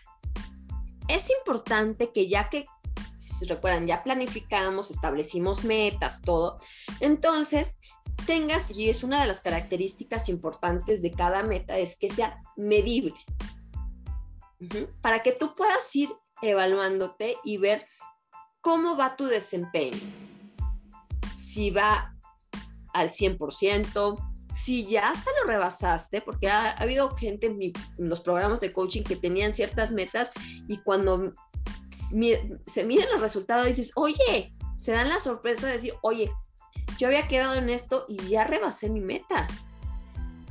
Es 1.09 1.31
importante 1.31 2.13
que 2.13 2.29
ya 2.29 2.49
que, 2.51 2.67
si 3.17 3.47
recuerdan, 3.47 3.87
ya 3.87 4.03
planificamos, 4.03 4.91
establecimos 4.91 5.65
metas, 5.65 6.23
todo, 6.23 6.59
entonces 7.01 7.79
tengas, 8.27 8.71
y 8.77 8.89
es 8.89 9.03
una 9.03 9.21
de 9.21 9.27
las 9.27 9.41
características 9.41 10.29
importantes 10.29 11.03
de 11.03 11.13
cada 11.13 11.43
meta, 11.43 11.79
es 11.79 11.99
que 11.99 12.09
sea 12.09 12.43
medible. 12.57 13.15
Para 15.01 15.23
que 15.23 15.33
tú 15.33 15.55
puedas 15.55 15.95
ir 15.97 16.11
evaluándote 16.41 17.37
y 17.45 17.57
ver 17.57 17.87
cómo 18.63 18.97
va 18.97 19.17
tu 19.17 19.27
desempeño. 19.27 20.01
Si 21.35 21.71
va 21.71 22.15
al 22.95 23.11
100%, 23.11 24.33
si 24.55 24.87
ya 24.87 25.11
hasta 25.11 25.31
lo 25.41 25.49
rebasaste, 25.49 26.23
porque 26.23 26.49
ha, 26.49 26.71
habido 26.71 27.11
gente 27.17 27.49
en, 27.49 27.73
los 27.99 28.21
programas 28.21 28.61
de 28.61 28.73
coaching 28.73 29.03
que 29.03 29.17
tenían 29.17 29.53
ciertas 29.53 29.91
metas 29.91 30.33
y 30.69 30.79
cuando 30.79 31.35
se 31.91 32.85
miden 32.85 33.11
los 33.13 33.21
resultados 33.21 33.67
dices, 33.67 33.93
oye, 33.97 34.55
se 34.77 34.93
dan 34.93 35.09
la 35.09 35.21
sorpresa 35.21 35.67
de 35.67 35.75
decir, 35.75 35.95
oye, 36.03 36.31
yo 36.99 37.09
había 37.09 37.29
quedado 37.29 37.55
en 37.55 37.69
esto 37.69 38.07
y 38.09 38.17
ya 38.29 38.45
rebasé 38.45 38.89
mi 38.89 39.01
meta. 39.01 39.47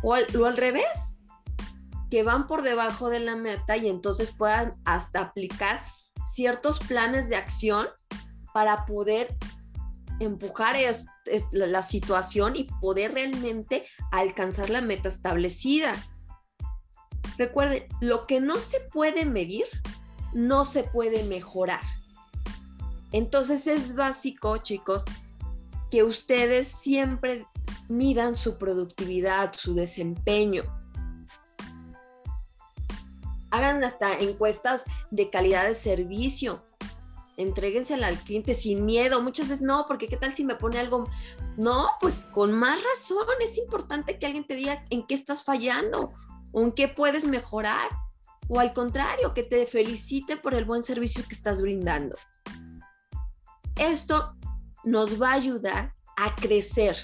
O 0.03 0.15
o 0.15 0.45
al 0.45 0.57
revés, 0.57 1.19
que 2.09 2.23
van 2.23 2.47
por 2.47 2.61
debajo 2.61 3.09
de 3.09 3.21
la 3.21 3.35
meta 3.35 3.77
y 3.77 3.87
entonces 3.87 4.31
puedan 4.31 4.73
hasta 4.83 5.21
aplicar 5.21 5.83
ciertos 6.25 6.79
planes 6.79 7.29
de 7.29 7.35
acción 7.35 7.87
para 8.53 8.85
poder 8.85 9.35
empujar 10.19 10.75
la 11.51 11.81
situación 11.81 12.55
y 12.55 12.65
poder 12.79 13.13
realmente 13.13 13.85
alcanzar 14.11 14.69
la 14.69 14.81
meta 14.81 15.09
establecida. 15.09 15.95
Recuerden, 17.37 17.85
lo 18.01 18.27
que 18.27 18.39
no 18.39 18.59
se 18.59 18.81
puede 18.81 19.25
medir, 19.25 19.65
no 20.33 20.63
se 20.63 20.83
puede 20.83 21.23
mejorar. 21.23 21.81
Entonces 23.11 23.67
es 23.67 23.95
básico, 23.95 24.57
chicos, 24.57 25.05
que 25.89 26.03
ustedes 26.03 26.67
siempre 26.67 27.45
midan 27.89 28.35
su 28.35 28.57
productividad, 28.57 29.53
su 29.53 29.73
desempeño. 29.73 30.63
Hagan 33.51 33.83
hasta 33.83 34.17
encuestas 34.19 34.85
de 35.11 35.29
calidad 35.29 35.65
de 35.65 35.75
servicio 35.75 36.63
entréguensela 37.41 38.07
al 38.07 38.17
cliente 38.19 38.53
sin 38.53 38.85
miedo. 38.85 39.21
Muchas 39.21 39.47
veces 39.47 39.63
no, 39.63 39.85
porque 39.87 40.07
qué 40.07 40.17
tal 40.17 40.33
si 40.33 40.43
me 40.43 40.55
pone 40.55 40.79
algo. 40.79 41.09
No, 41.57 41.89
pues 41.99 42.25
con 42.25 42.51
más 42.53 42.79
razón 42.83 43.25
es 43.41 43.57
importante 43.57 44.19
que 44.19 44.25
alguien 44.25 44.45
te 44.45 44.55
diga 44.55 44.85
en 44.89 45.05
qué 45.05 45.13
estás 45.13 45.43
fallando 45.43 46.13
o 46.51 46.61
en 46.61 46.71
qué 46.71 46.87
puedes 46.87 47.25
mejorar. 47.25 47.89
O 48.47 48.59
al 48.59 48.73
contrario, 48.73 49.33
que 49.33 49.43
te 49.43 49.65
felicite 49.65 50.37
por 50.37 50.53
el 50.53 50.65
buen 50.65 50.83
servicio 50.83 51.23
que 51.27 51.33
estás 51.33 51.61
brindando. 51.61 52.17
Esto 53.75 54.35
nos 54.83 55.21
va 55.21 55.29
a 55.29 55.35
ayudar 55.35 55.93
a 56.17 56.35
crecer. 56.35 56.97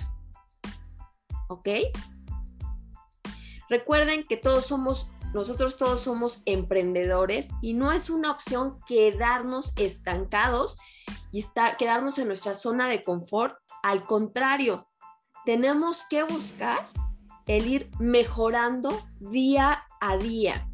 ¿Ok? 1.47 1.69
Recuerden 3.69 4.23
que 4.23 4.37
todos 4.37 4.65
somos 4.65 5.07
nosotros 5.37 5.77
todos 5.77 6.01
somos 6.01 6.41
emprendedores 6.45 7.49
y 7.61 7.75
no 7.75 7.91
es 7.91 8.09
una 8.09 8.31
opción 8.31 8.79
quedarnos 8.87 9.71
estancados 9.75 10.77
y 11.31 11.45
quedarnos 11.77 12.17
en 12.17 12.27
nuestra 12.27 12.55
zona 12.55 12.89
de 12.89 13.03
confort. 13.03 13.55
Al 13.83 14.07
contrario, 14.07 14.89
tenemos 15.45 16.07
que 16.09 16.23
buscar 16.23 16.89
el 17.45 17.67
ir 17.67 17.91
mejorando 17.99 18.99
día 19.19 19.83
a 20.01 20.17
día, 20.17 20.67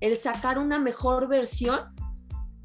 el 0.00 0.18
sacar 0.18 0.58
una 0.58 0.78
mejor 0.78 1.26
versión 1.26 1.80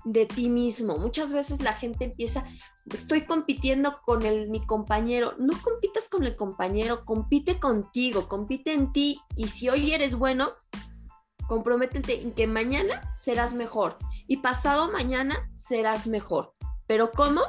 de 0.03 0.25
ti 0.25 0.49
mismo. 0.49 0.97
Muchas 0.97 1.31
veces 1.31 1.61
la 1.61 1.71
gente 1.71 2.03
empieza, 2.03 2.43
estoy 2.91 3.21
compitiendo 3.21 4.01
con 4.05 4.25
el, 4.25 4.49
mi 4.49 4.59
compañero. 4.59 5.35
No 5.39 5.53
compitas 5.61 6.09
con 6.09 6.25
el 6.25 6.35
compañero, 6.35 7.05
compite 7.05 7.61
contigo, 7.61 8.27
compite 8.27 8.73
en 8.73 8.91
ti 8.91 9.21
y 9.37 9.47
si 9.47 9.69
hoy 9.69 9.93
eres 9.93 10.15
bueno, 10.15 10.51
comprométete 11.47 12.21
en 12.21 12.33
que 12.33 12.47
mañana 12.47 13.13
serás 13.15 13.53
mejor 13.53 13.97
y 14.27 14.37
pasado 14.37 14.91
mañana 14.91 15.49
serás 15.53 16.07
mejor. 16.07 16.53
Pero 16.87 17.11
¿cómo? 17.11 17.41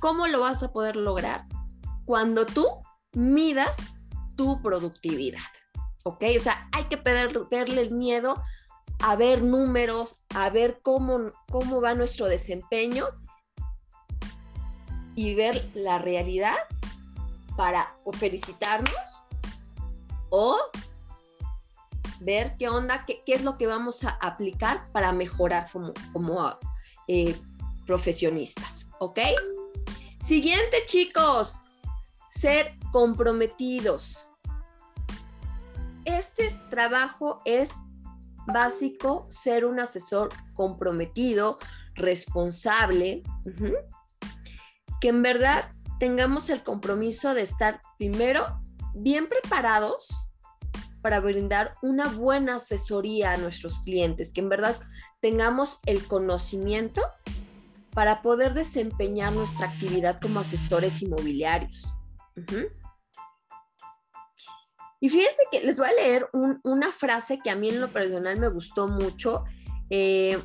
¿Cómo 0.00 0.26
lo 0.26 0.40
vas 0.40 0.62
a 0.62 0.72
poder 0.72 0.96
lograr? 0.96 1.46
Cuando 2.04 2.46
tú 2.46 2.66
midas 3.12 3.76
tu 4.36 4.62
productividad. 4.62 5.40
¿Ok? 6.04 6.24
O 6.36 6.40
sea, 6.40 6.68
hay 6.72 6.84
que 6.84 6.96
perderle 6.96 7.80
el 7.80 7.90
miedo 7.90 8.40
a 9.00 9.16
ver 9.16 9.42
números, 9.42 10.24
a 10.34 10.48
ver 10.50 10.80
cómo, 10.82 11.30
cómo 11.50 11.80
va 11.80 11.94
nuestro 11.94 12.28
desempeño 12.28 13.06
y 15.14 15.34
ver 15.34 15.68
la 15.74 15.98
realidad 15.98 16.56
para 17.56 17.96
o 18.04 18.12
felicitarnos 18.12 19.26
o 20.30 20.58
ver 22.20 22.54
qué 22.58 22.68
onda, 22.68 23.04
qué, 23.06 23.20
es 23.26 23.44
lo 23.44 23.58
que 23.58 23.66
vamos 23.66 24.04
a 24.04 24.10
aplicar 24.20 24.90
para 24.92 25.12
mejorar 25.12 25.68
como, 25.72 25.92
como, 26.12 26.58
eh, 27.08 27.36
profesionistas, 27.86 28.90
¿ok? 28.98 29.20
Siguiente, 30.18 30.78
chicos, 30.86 31.62
ser 32.30 32.74
comprometidos. 32.90 34.26
Este 36.04 36.58
trabajo 36.70 37.40
es 37.44 37.74
básico, 38.46 39.26
ser 39.28 39.64
un 39.64 39.80
asesor 39.80 40.28
comprometido, 40.54 41.58
responsable, 41.94 43.22
que 45.00 45.08
en 45.08 45.22
verdad 45.22 45.72
tengamos 45.98 46.50
el 46.50 46.62
compromiso 46.62 47.34
de 47.34 47.42
estar 47.42 47.80
primero 47.98 48.60
bien 48.94 49.28
preparados 49.28 50.25
para 51.06 51.20
brindar 51.20 51.74
una 51.82 52.08
buena 52.08 52.56
asesoría 52.56 53.30
a 53.30 53.36
nuestros 53.36 53.78
clientes, 53.78 54.32
que 54.32 54.40
en 54.40 54.48
verdad 54.48 54.76
tengamos 55.20 55.78
el 55.86 56.04
conocimiento 56.04 57.00
para 57.92 58.22
poder 58.22 58.54
desempeñar 58.54 59.32
nuestra 59.32 59.68
actividad 59.68 60.20
como 60.20 60.40
asesores 60.40 61.00
inmobiliarios. 61.02 61.94
Y 64.98 65.08
fíjense 65.08 65.44
que 65.52 65.60
les 65.60 65.78
voy 65.78 65.90
a 65.90 65.92
leer 65.92 66.28
una 66.64 66.90
frase 66.90 67.38
que 67.38 67.50
a 67.50 67.54
mí 67.54 67.68
en 67.68 67.80
lo 67.80 67.92
personal 67.92 68.40
me 68.40 68.48
gustó 68.48 68.88
mucho. 68.88 69.44
Eh, 69.90 70.36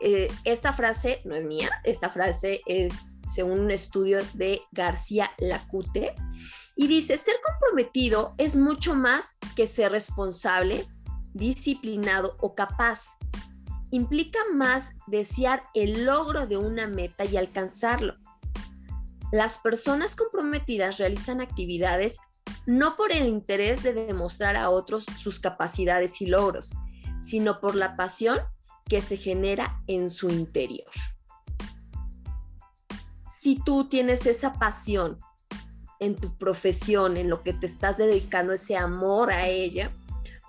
eh, 0.00 0.28
esta 0.44 0.72
frase 0.72 1.20
no 1.24 1.34
es 1.34 1.44
mía, 1.44 1.68
esta 1.82 2.10
frase 2.10 2.60
es 2.66 3.18
según 3.26 3.58
un 3.58 3.72
estudio 3.72 4.20
de 4.34 4.62
García 4.70 5.32
Lacute 5.38 6.14
y 6.76 6.88
dice, 6.88 7.16
ser 7.16 7.36
comprometido 7.44 8.34
es 8.38 8.56
mucho 8.56 8.94
más 8.94 9.36
que 9.54 9.66
ser 9.66 9.92
responsable, 9.92 10.86
disciplinado 11.32 12.36
o 12.40 12.54
capaz. 12.54 13.16
Implica 13.90 14.40
más 14.52 14.94
desear 15.06 15.62
el 15.74 16.04
logro 16.04 16.46
de 16.46 16.56
una 16.56 16.88
meta 16.88 17.24
y 17.24 17.36
alcanzarlo. 17.36 18.16
Las 19.30 19.58
personas 19.58 20.16
comprometidas 20.16 20.98
realizan 20.98 21.40
actividades 21.40 22.18
no 22.66 22.96
por 22.96 23.12
el 23.12 23.28
interés 23.28 23.82
de 23.82 23.92
demostrar 23.92 24.56
a 24.56 24.70
otros 24.70 25.04
sus 25.18 25.38
capacidades 25.38 26.20
y 26.20 26.26
logros, 26.26 26.74
sino 27.20 27.60
por 27.60 27.74
la 27.74 27.96
pasión 27.96 28.40
que 28.88 29.00
se 29.00 29.16
genera 29.16 29.82
en 29.86 30.10
su 30.10 30.28
interior. 30.28 30.90
Si 33.28 33.62
tú 33.62 33.88
tienes 33.88 34.26
esa 34.26 34.54
pasión 34.54 35.18
en 36.04 36.16
tu 36.16 36.36
profesión, 36.36 37.16
en 37.16 37.28
lo 37.28 37.42
que 37.42 37.52
te 37.52 37.66
estás 37.66 37.96
dedicando, 37.96 38.52
ese 38.52 38.76
amor 38.76 39.32
a 39.32 39.48
ella, 39.48 39.90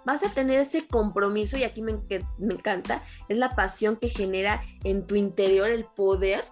vas 0.05 0.23
a 0.23 0.29
tener 0.29 0.59
ese 0.59 0.87
compromiso 0.87 1.57
y 1.57 1.63
aquí 1.63 1.81
me, 1.81 1.99
me 2.37 2.53
encanta, 2.53 3.03
es 3.27 3.37
la 3.37 3.55
pasión 3.55 3.97
que 3.97 4.09
genera 4.09 4.63
en 4.83 5.07
tu 5.07 5.15
interior 5.15 5.69
el 5.69 5.85
poder 5.85 6.45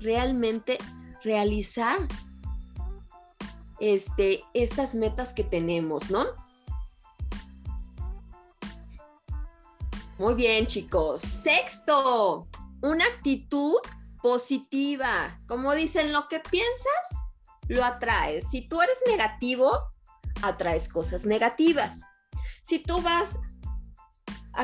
realmente 0.00 0.78
realizar 1.22 1.98
este, 3.80 4.44
estas 4.54 4.94
metas 4.94 5.32
que 5.32 5.44
tenemos, 5.44 6.10
¿no? 6.10 6.26
Muy 10.18 10.34
bien, 10.34 10.66
chicos. 10.66 11.20
Sexto, 11.20 12.48
una 12.82 13.04
actitud 13.04 13.76
positiva. 14.20 15.40
Como 15.46 15.74
dicen, 15.74 16.12
lo 16.12 16.28
que 16.28 16.40
piensas, 16.40 17.27
lo 17.68 17.84
atraes. 17.84 18.50
Si 18.50 18.68
tú 18.68 18.80
eres 18.82 18.98
negativo, 19.06 19.78
atraes 20.42 20.88
cosas 20.88 21.26
negativas. 21.26 22.02
Si 22.62 22.80
tú 22.80 23.00
vas, 23.00 23.38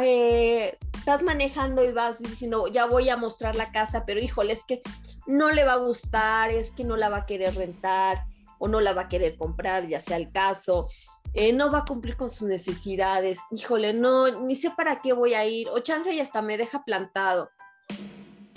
eh, 0.03 0.77
vas 1.07 1.23
manejando 1.23 1.85
y 1.85 1.93
vas 1.93 2.19
diciendo, 2.21 2.67
ya 2.69 2.87
voy 2.87 3.09
a 3.09 3.17
mostrar 3.17 3.57
la 3.57 3.71
casa, 3.73 4.05
pero 4.07 4.21
híjole, 4.21 4.53
es 4.53 4.65
que 4.67 4.83
no 5.27 5.51
le 5.51 5.65
va 5.65 5.75
a 5.75 5.79
gustar, 5.79 6.51
es 6.51 6.73
que 6.73 6.85
no 6.85 6.97
la 6.97 7.09
va 7.09 7.19
a 7.19 7.27
querer 7.27 7.55
rentar 7.55 8.25
o 8.59 8.69
no 8.69 8.81
la 8.81 8.93
va 8.93 9.03
a 9.03 9.09
querer 9.09 9.37
comprar, 9.37 9.87
ya 9.87 10.01
sea 10.01 10.17
el 10.17 10.31
caso, 10.33 10.89
eh, 11.35 11.53
no 11.53 11.71
va 11.73 11.79
a 11.79 11.85
cumplir 11.85 12.17
con 12.17 12.31
sus 12.31 12.49
necesidades, 12.49 13.39
híjole, 13.51 13.93
no, 13.93 14.31
ni 14.43 14.55
sé 14.55 14.71
para 14.71 15.03
qué 15.03 15.13
voy 15.13 15.35
a 15.35 15.45
ir, 15.45 15.69
o 15.71 15.81
chance 15.81 16.13
y 16.13 16.21
hasta 16.21 16.41
me 16.41 16.57
deja 16.57 16.85
plantado. 16.85 17.51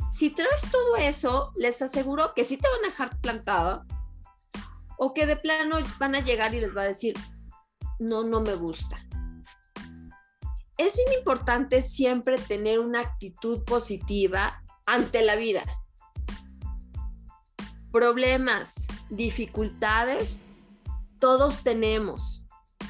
Si 0.10 0.30
traes 0.30 0.62
todo 0.72 0.96
eso, 0.96 1.52
les 1.58 1.82
aseguro 1.82 2.34
que 2.34 2.44
sí 2.44 2.58
te 2.58 2.70
van 2.70 2.86
a 2.86 2.88
dejar 2.88 3.20
plantado 3.20 3.86
o 4.98 5.14
que 5.14 5.26
de 5.26 5.36
plano 5.36 5.78
van 6.00 6.16
a 6.16 6.20
llegar 6.20 6.54
y 6.54 6.60
les 6.60 6.76
va 6.76 6.82
a 6.82 6.88
decir, 6.88 7.16
no, 8.00 8.24
no 8.24 8.42
me 8.42 8.56
gusta. 8.56 8.98
Es 10.78 10.96
bien 10.96 11.14
importante 11.18 11.82
siempre 11.82 12.38
tener 12.38 12.80
una 12.80 13.02
actitud 13.02 13.64
positiva 13.64 14.64
ante 14.86 15.22
la 15.24 15.36
vida 15.36 15.64
problemas, 17.92 18.88
dificultades, 19.10 20.38
todos 21.20 21.64
tenemos. 21.64 22.46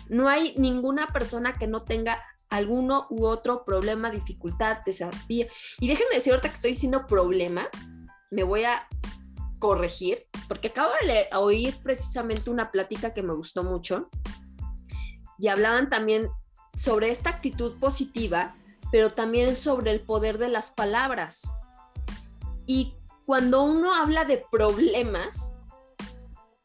No 0.09 0.27
hay 0.27 0.53
ninguna 0.57 1.07
persona 1.07 1.53
que 1.53 1.65
no 1.65 1.83
tenga 1.83 2.21
alguno 2.49 3.07
u 3.09 3.25
otro 3.25 3.63
problema, 3.63 4.09
dificultad, 4.09 4.79
desafío. 4.85 5.47
Y 5.79 5.87
déjenme 5.87 6.15
decir 6.15 6.33
ahorita 6.33 6.49
que 6.49 6.55
estoy 6.55 6.71
diciendo 6.71 7.07
problema, 7.07 7.69
me 8.31 8.43
voy 8.43 8.63
a 8.63 8.85
corregir, 9.59 10.27
porque 10.47 10.69
acabo 10.69 10.91
de 11.05 11.27
oír 11.35 11.77
precisamente 11.83 12.49
una 12.49 12.71
plática 12.71 13.13
que 13.13 13.23
me 13.23 13.33
gustó 13.33 13.63
mucho 13.63 14.09
y 15.39 15.47
hablaban 15.47 15.89
también 15.89 16.29
sobre 16.75 17.09
esta 17.09 17.29
actitud 17.29 17.79
positiva, 17.79 18.55
pero 18.91 19.13
también 19.13 19.55
sobre 19.55 19.91
el 19.91 20.01
poder 20.01 20.37
de 20.37 20.49
las 20.49 20.71
palabras. 20.71 21.51
Y 22.65 22.95
cuando 23.25 23.63
uno 23.63 23.93
habla 23.93 24.25
de 24.25 24.43
problemas, 24.51 25.53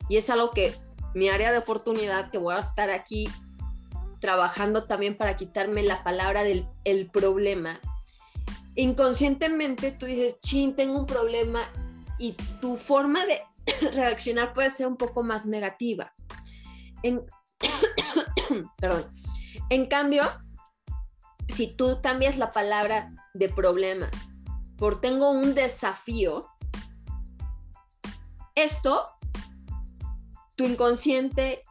y 0.08 0.16
es 0.16 0.30
algo 0.30 0.50
que 0.50 0.74
mi 1.14 1.28
área 1.28 1.52
de 1.52 1.58
oportunidad, 1.58 2.30
que 2.30 2.38
voy 2.38 2.54
a 2.54 2.60
estar 2.60 2.90
aquí 2.90 3.28
trabajando 4.20 4.84
también 4.84 5.16
para 5.16 5.36
quitarme 5.36 5.82
la 5.82 6.02
palabra 6.04 6.44
del 6.44 6.68
el 6.84 7.10
problema, 7.10 7.80
inconscientemente 8.74 9.92
tú 9.92 10.06
dices, 10.06 10.38
chin, 10.38 10.74
tengo 10.76 10.98
un 10.98 11.06
problema 11.06 11.68
y 12.22 12.34
tu 12.60 12.76
forma 12.76 13.26
de 13.26 13.42
reaccionar 13.94 14.54
puede 14.54 14.70
ser 14.70 14.86
un 14.86 14.96
poco 14.96 15.24
más 15.24 15.44
negativa. 15.44 16.14
En, 17.02 17.26
perdón. 18.78 19.12
En 19.70 19.86
cambio, 19.86 20.22
si 21.48 21.74
tú 21.74 21.98
cambias 22.00 22.36
la 22.36 22.52
palabra 22.52 23.12
de 23.34 23.48
problema 23.48 24.08
por 24.76 25.00
tengo 25.00 25.30
un 25.30 25.56
desafío, 25.56 26.46
esto 28.54 29.08
tu 30.54 30.62
inconsciente 30.64 31.64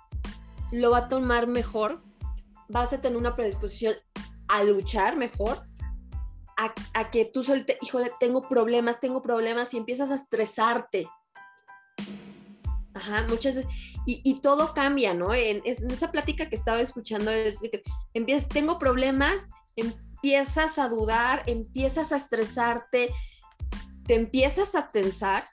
lo 0.73 0.91
va 0.91 0.97
a 0.97 1.09
tomar 1.09 1.47
mejor, 1.47 2.03
vas 2.67 2.91
a 2.91 2.99
tener 2.99 3.17
una 3.17 3.37
predisposición 3.37 3.95
a 4.49 4.63
luchar 4.63 5.15
mejor, 5.15 5.65
a, 6.57 7.11
que 7.11 7.25
tú 7.25 7.43
solo, 7.43 7.63
híjole, 7.81 8.11
tengo 8.19 8.47
problemas, 8.47 8.99
tengo 8.99 9.21
problemas 9.21 9.73
y 9.73 9.77
empiezas 9.77 10.11
a 10.11 10.15
estresarte. 10.15 11.07
Ajá, 12.93 13.25
muchas 13.29 13.55
veces, 13.55 13.71
y, 14.05 14.41
todo 14.41 14.73
cambia, 14.73 15.13
¿no? 15.13 15.33
En, 15.33 15.61
esa 15.65 16.11
plática 16.11 16.49
que 16.49 16.55
estaba 16.55 16.81
escuchando 16.81 17.31
es 17.31 17.59
que 17.59 17.83
empiezas, 18.13 18.49
tengo 18.49 18.79
problemas, 18.79 19.49
empiezas 19.75 20.77
a 20.77 20.89
dudar, 20.89 21.43
empiezas 21.47 22.11
a 22.11 22.17
estresarte, 22.17 23.11
te 24.05 24.15
empiezas 24.15 24.75
a 24.75 24.89
tensar 24.89 25.47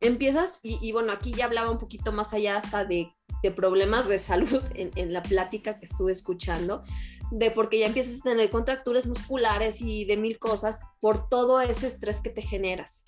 empiezas, 0.00 0.60
y, 0.62 0.92
bueno, 0.92 1.12
aquí 1.12 1.32
ya 1.32 1.44
hablaba 1.44 1.70
un 1.70 1.78
poquito 1.78 2.12
más 2.12 2.32
allá 2.32 2.56
hasta 2.56 2.84
de, 2.84 3.14
problemas 3.50 4.06
de 4.08 4.18
salud 4.18 4.62
en, 4.74 5.12
la 5.12 5.22
plática 5.22 5.78
que 5.78 5.86
estuve 5.86 6.12
escuchando, 6.12 6.82
de 7.30 7.50
porque 7.50 7.78
ya 7.78 7.86
empiezas 7.86 8.20
a 8.20 8.30
tener 8.30 8.50
contracturas 8.50 9.06
musculares 9.06 9.80
y 9.80 10.04
de 10.04 10.16
mil 10.16 10.38
cosas 10.38 10.80
por 11.00 11.28
todo 11.28 11.60
ese 11.60 11.86
estrés 11.86 12.20
que 12.20 12.30
te 12.30 12.42
generas. 12.42 13.04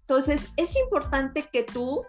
Entonces, 0.00 0.50
es 0.56 0.76
importante 0.76 1.48
que 1.50 1.62
tú 1.62 2.04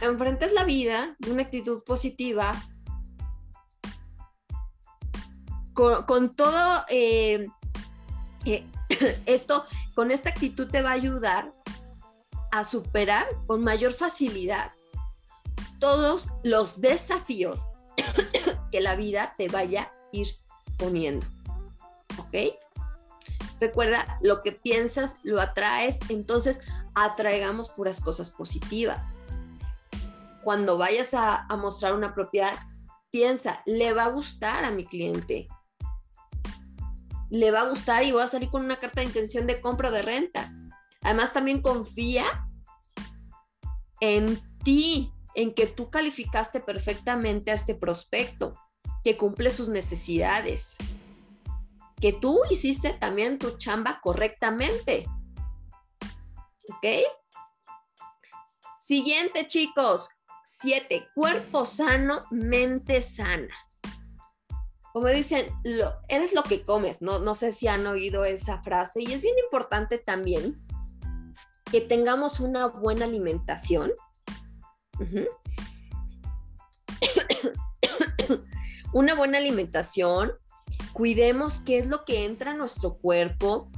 enfrentes 0.00 0.52
la 0.52 0.64
vida 0.64 1.14
de 1.18 1.30
una 1.30 1.42
actitud 1.42 1.84
positiva, 1.84 2.52
con, 5.74 6.34
todo 6.34 6.84
eh, 6.88 7.46
eh, 8.44 8.64
esto, 9.26 9.64
con 9.94 10.10
esta 10.10 10.30
actitud 10.30 10.70
te 10.70 10.82
va 10.82 10.90
a 10.90 10.94
ayudar 10.94 11.52
a 12.52 12.62
superar 12.62 13.26
con 13.46 13.62
mayor 13.64 13.92
facilidad 13.92 14.72
todos 15.84 16.28
los 16.42 16.80
desafíos 16.80 17.60
que 18.72 18.80
la 18.80 18.96
vida 18.96 19.34
te 19.36 19.48
vaya 19.48 19.82
a 19.82 19.92
ir 20.12 20.28
poniendo. 20.78 21.26
¿Ok? 22.16 22.56
Recuerda, 23.60 24.18
lo 24.22 24.40
que 24.40 24.52
piensas 24.52 25.18
lo 25.24 25.42
atraes, 25.42 26.00
entonces 26.08 26.62
atraigamos 26.94 27.68
puras 27.68 28.00
cosas 28.00 28.30
positivas. 28.30 29.18
Cuando 30.42 30.78
vayas 30.78 31.12
a, 31.12 31.44
a 31.44 31.56
mostrar 31.58 31.92
una 31.92 32.14
propiedad, 32.14 32.54
piensa, 33.10 33.62
le 33.66 33.92
va 33.92 34.04
a 34.04 34.10
gustar 34.10 34.64
a 34.64 34.70
mi 34.70 34.86
cliente. 34.86 35.48
le 37.28 37.50
va 37.50 37.60
a 37.60 37.68
gustar 37.68 38.04
y 38.04 38.12
va 38.12 38.24
a 38.24 38.28
salir 38.28 38.48
con 38.48 38.64
una 38.64 38.80
carta 38.80 39.02
de 39.02 39.08
intención 39.08 39.46
de 39.46 39.60
compra 39.60 39.90
o 39.90 39.92
de 39.92 40.00
renta. 40.00 40.50
Además, 41.02 41.34
también 41.34 41.60
confía 41.60 42.24
en 44.00 44.40
ti, 44.64 45.13
en 45.34 45.54
que 45.54 45.66
tú 45.66 45.90
calificaste 45.90 46.60
perfectamente 46.60 47.50
a 47.50 47.54
este 47.54 47.74
prospecto, 47.74 48.54
que 49.02 49.16
cumple 49.16 49.50
sus 49.50 49.68
necesidades, 49.68 50.78
que 52.00 52.12
tú 52.12 52.40
hiciste 52.50 52.92
también 52.92 53.38
tu 53.38 53.56
chamba 53.56 54.00
correctamente. 54.02 55.06
¿Ok? 56.68 56.86
Siguiente, 58.78 59.48
chicos. 59.48 60.10
Siete, 60.44 61.08
cuerpo 61.14 61.64
sano, 61.64 62.22
mente 62.30 63.00
sana. 63.00 63.54
Como 64.92 65.08
dicen, 65.08 65.50
lo, 65.64 65.92
eres 66.08 66.34
lo 66.34 66.42
que 66.42 66.62
comes, 66.62 67.02
¿no? 67.02 67.18
No 67.18 67.34
sé 67.34 67.52
si 67.52 67.66
han 67.66 67.86
oído 67.86 68.24
esa 68.24 68.62
frase 68.62 69.02
y 69.02 69.12
es 69.12 69.22
bien 69.22 69.34
importante 69.42 69.98
también 69.98 70.62
que 71.72 71.80
tengamos 71.80 72.38
una 72.38 72.66
buena 72.66 73.06
alimentación. 73.06 73.92
una 78.92 79.14
buena 79.14 79.38
alimentación, 79.38 80.32
cuidemos 80.92 81.60
qué 81.60 81.78
es 81.78 81.86
lo 81.86 82.04
que 82.04 82.24
entra 82.24 82.52
a 82.52 82.54
nuestro 82.54 82.98
cuerpo, 82.98 83.70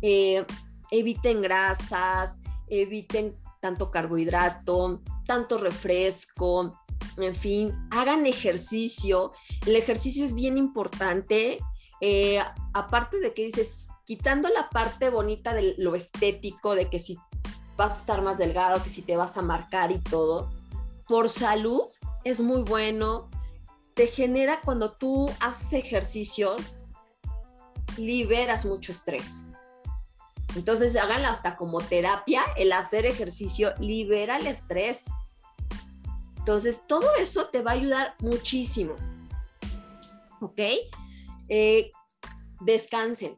eh, 0.00 0.44
eviten 0.90 1.42
grasas, 1.42 2.40
eviten 2.68 3.36
tanto 3.60 3.90
carbohidrato, 3.90 5.02
tanto 5.24 5.58
refresco, 5.58 6.78
en 7.16 7.34
fin, 7.34 7.72
hagan 7.90 8.26
ejercicio. 8.26 9.32
El 9.66 9.76
ejercicio 9.76 10.24
es 10.24 10.34
bien 10.34 10.58
importante. 10.58 11.58
Eh, 12.00 12.40
aparte 12.72 13.20
de 13.20 13.32
que 13.32 13.44
dices, 13.44 13.88
quitando 14.04 14.48
la 14.48 14.68
parte 14.68 15.10
bonita 15.10 15.54
de 15.54 15.74
lo 15.78 15.94
estético, 15.94 16.74
de 16.74 16.88
que 16.88 16.98
si 16.98 17.16
vas 17.76 17.94
a 17.94 17.98
estar 17.98 18.22
más 18.22 18.38
delgado, 18.38 18.82
que 18.82 18.88
si 18.88 19.02
te 19.02 19.16
vas 19.16 19.36
a 19.36 19.42
marcar 19.42 19.92
y 19.92 19.98
todo, 19.98 20.50
por 21.06 21.28
salud 21.28 21.82
es 22.24 22.40
muy 22.40 22.62
bueno. 22.62 23.30
Te 23.94 24.06
genera 24.06 24.60
cuando 24.62 24.92
tú 24.92 25.30
haces 25.40 25.72
ejercicio, 25.74 26.56
liberas 27.96 28.64
mucho 28.64 28.92
estrés. 28.92 29.46
Entonces 30.54 30.96
háganlo 30.96 31.28
hasta 31.28 31.56
como 31.56 31.80
terapia, 31.80 32.42
el 32.56 32.72
hacer 32.72 33.06
ejercicio 33.06 33.72
libera 33.78 34.36
el 34.36 34.46
estrés. 34.46 35.12
Entonces 36.38 36.86
todo 36.86 37.14
eso 37.16 37.46
te 37.46 37.62
va 37.62 37.72
a 37.72 37.74
ayudar 37.74 38.14
muchísimo. 38.20 38.94
¿Ok? 40.40 40.60
Eh, 41.48 41.90
descansen. 42.60 43.36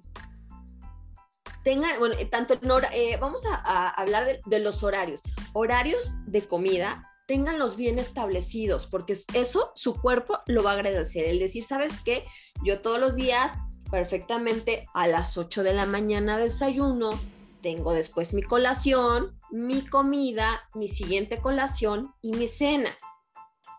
Tengan, 1.62 1.98
bueno, 1.98 2.14
eh, 2.18 2.26
tanto 2.26 2.54
eh, 2.92 3.16
vamos 3.18 3.46
a, 3.46 3.88
hablar 3.90 4.24
de, 4.24 4.40
de, 4.44 4.58
los 4.58 4.82
horarios. 4.82 5.22
Horarios 5.52 6.14
de 6.26 6.46
comida, 6.46 7.13
tenganlos 7.26 7.76
bien 7.76 7.98
establecidos, 7.98 8.86
porque 8.86 9.14
eso 9.34 9.72
su 9.74 9.94
cuerpo 9.94 10.38
lo 10.46 10.62
va 10.62 10.72
a 10.72 10.74
agradecer. 10.74 11.24
El 11.24 11.38
decir, 11.38 11.64
¿sabes 11.64 12.00
qué? 12.00 12.24
Yo 12.64 12.80
todos 12.80 12.98
los 12.98 13.16
días 13.16 13.52
perfectamente 13.90 14.86
a 14.94 15.06
las 15.06 15.38
8 15.38 15.62
de 15.62 15.72
la 15.72 15.86
mañana 15.86 16.36
desayuno, 16.38 17.18
tengo 17.62 17.92
después 17.92 18.34
mi 18.34 18.42
colación, 18.42 19.40
mi 19.50 19.86
comida, 19.86 20.68
mi 20.74 20.88
siguiente 20.88 21.40
colación 21.40 22.14
y 22.20 22.32
mi 22.32 22.46
cena. 22.46 22.94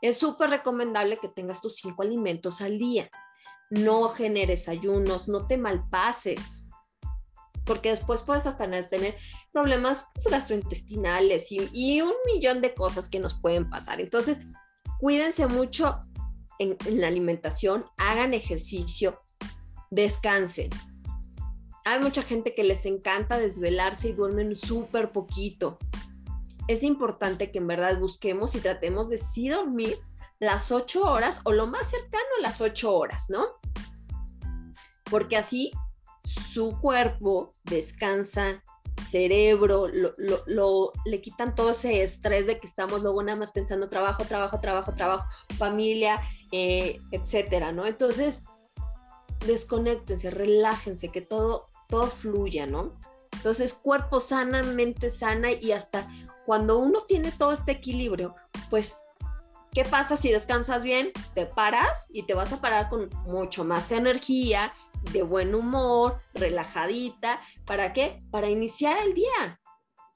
Es 0.02 0.18
súper 0.18 0.50
recomendable 0.50 1.18
que 1.18 1.28
tengas 1.28 1.62
tus 1.62 1.76
cinco 1.76 2.02
alimentos 2.02 2.62
al 2.62 2.80
día. 2.80 3.10
No 3.70 4.10
generes 4.10 4.68
ayunos, 4.70 5.28
no 5.28 5.48
te 5.48 5.58
malpases, 5.58 6.65
porque 7.66 7.90
después 7.90 8.22
puedes 8.22 8.48
hasta 8.48 8.68
tener 8.90 9.16
problemas 9.52 10.06
gastrointestinales 10.30 11.52
y, 11.52 12.02
un 12.02 12.14
millón 12.26 12.62
de 12.62 12.74
cosas 12.74 13.10
que 13.10 13.20
nos 13.20 13.34
pueden 13.34 13.70
pasar. 13.70 14.00
Entonces, 14.00 14.40
cuídense 15.00 15.48
mucho 15.48 16.00
en 16.60 16.78
la 17.02 17.08
alimentación, 17.08 17.86
hagan 17.98 18.34
ejercicio, 18.34 19.22
descansen. 19.92 20.70
Hay 21.84 22.00
mucha 22.00 22.24
gente 22.24 22.56
que 22.56 22.64
les 22.64 22.86
encanta 22.86 23.38
desvelarse 23.38 24.10
y 24.10 24.14
duermen 24.14 24.56
súper 24.56 25.12
poquito. 25.12 25.78
Es 26.68 26.82
importante 26.84 27.52
que 27.52 27.60
en 27.60 27.68
verdad 27.68 28.00
busquemos 28.00 28.56
y 28.56 28.60
tratemos 28.60 29.10
de 29.10 29.18
sí 29.18 29.50
dormir 29.50 30.00
las 30.40 30.72
ocho 30.72 31.04
horas 31.04 31.42
o 31.44 31.52
lo 31.52 31.68
más 31.68 31.90
cercano 31.90 32.26
a 32.40 32.42
las 32.42 32.62
ocho 32.62 32.96
horas, 32.96 33.30
¿no? 33.30 33.46
Porque 35.04 35.38
así 35.38 35.72
su 36.26 36.80
cuerpo 36.80 37.54
descansa, 37.64 38.64
cerebro, 39.02 39.88
lo, 39.88 40.92
le 41.06 41.22
quitan 41.22 41.54
todo 41.56 41.72
ese 41.72 42.02
estrés 42.02 42.48
de 42.48 42.60
que 42.60 42.68
estamos 42.68 43.02
luego 43.02 43.22
nada 43.24 43.38
más 43.38 43.52
pensando 43.52 43.90
trabajo, 43.90 44.24
trabajo, 44.24 44.60
trabajo, 44.60 44.94
trabajo, 44.94 45.26
familia, 45.58 46.22
eh, 46.52 47.00
etcétera, 47.12 47.72
¿no? 47.72 47.86
Entonces, 47.86 48.46
desconectense, 49.46 50.32
relájense, 50.32 51.10
que 51.10 51.22
todo, 51.22 51.68
todo 51.90 52.08
fluya, 52.08 52.66
¿no? 52.66 52.98
Entonces, 53.34 53.74
cuerpo 53.74 54.20
sana, 54.20 54.64
mente 54.64 55.10
sana 55.10 55.52
y 55.52 55.72
hasta 55.72 56.08
cuando 56.46 56.80
uno 56.80 57.02
tiene 57.06 57.32
todo 57.32 57.52
este 57.52 57.74
equilibrio, 57.74 58.36
pues, 58.70 58.98
¿qué 59.76 59.84
pasa 59.86 60.18
si 60.18 60.32
descansas 60.32 60.84
bien? 60.84 61.12
Te 61.36 61.46
paras 61.46 62.08
y 62.12 62.24
te 62.24 62.34
vas 62.34 62.54
a 62.54 62.62
parar 62.62 62.90
con 62.90 63.10
mucho 63.26 63.64
más 63.64 63.92
energía, 63.92 64.74
de 65.12 65.22
buen 65.22 65.54
humor, 65.54 66.20
relajadita. 66.34 67.42
¿Para 67.66 67.94
qué? 67.94 68.18
Para 68.32 68.50
iniciar 68.50 68.98
el 69.06 69.14
día. 69.14 69.60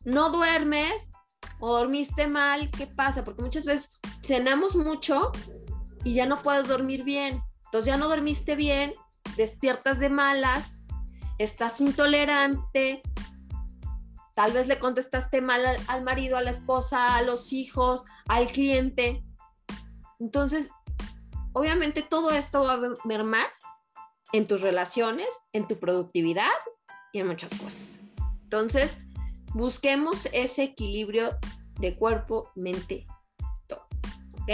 No 0.05 0.31
duermes 0.31 1.11
o 1.59 1.77
dormiste 1.77 2.27
mal, 2.27 2.71
¿qué 2.71 2.87
pasa? 2.87 3.23
Porque 3.23 3.43
muchas 3.43 3.65
veces 3.65 3.99
cenamos 4.21 4.75
mucho 4.75 5.31
y 6.05 6.13
ya 6.13 6.25
no 6.25 6.41
puedes 6.41 6.67
dormir 6.67 7.03
bien. 7.03 7.43
Entonces 7.65 7.85
ya 7.85 7.97
no 7.97 8.07
dormiste 8.07 8.55
bien 8.55 8.93
despiertas 9.35 9.99
de 9.99 10.09
malas, 10.09 10.83
estás 11.37 11.79
intolerante, 11.81 13.01
tal 14.35 14.51
vez 14.51 14.67
le 14.67 14.79
contestaste 14.79 15.41
mal 15.41 15.61
al, 15.87 16.03
marido, 16.03 16.37
a 16.37 16.41
la 16.41 16.49
esposa, 16.49 17.15
a 17.15 17.21
los 17.21 17.53
hijos, 17.53 18.03
al 18.27 18.47
cliente. 18.47 19.23
Entonces, 20.19 20.69
obviamente 21.53 22.01
todo 22.01 22.31
esto 22.31 22.63
va 22.63 22.73
a 22.73 22.93
mermar 23.05 23.47
en 24.33 24.47
tus 24.47 24.61
relaciones, 24.61 25.27
en 25.53 25.67
tu 25.67 25.79
productividad 25.79 26.51
y 27.13 27.19
en 27.19 27.27
muchas 27.27 27.55
cosas. 27.55 28.01
Entonces, 28.43 28.97
busquemos 29.53 30.27
ese 30.27 30.63
equilibrio 30.63 31.37
de 31.79 31.95
cuerpo, 31.95 32.51
mente, 32.55 33.07
todo. 33.67 33.87
¿Ok? 34.41 34.51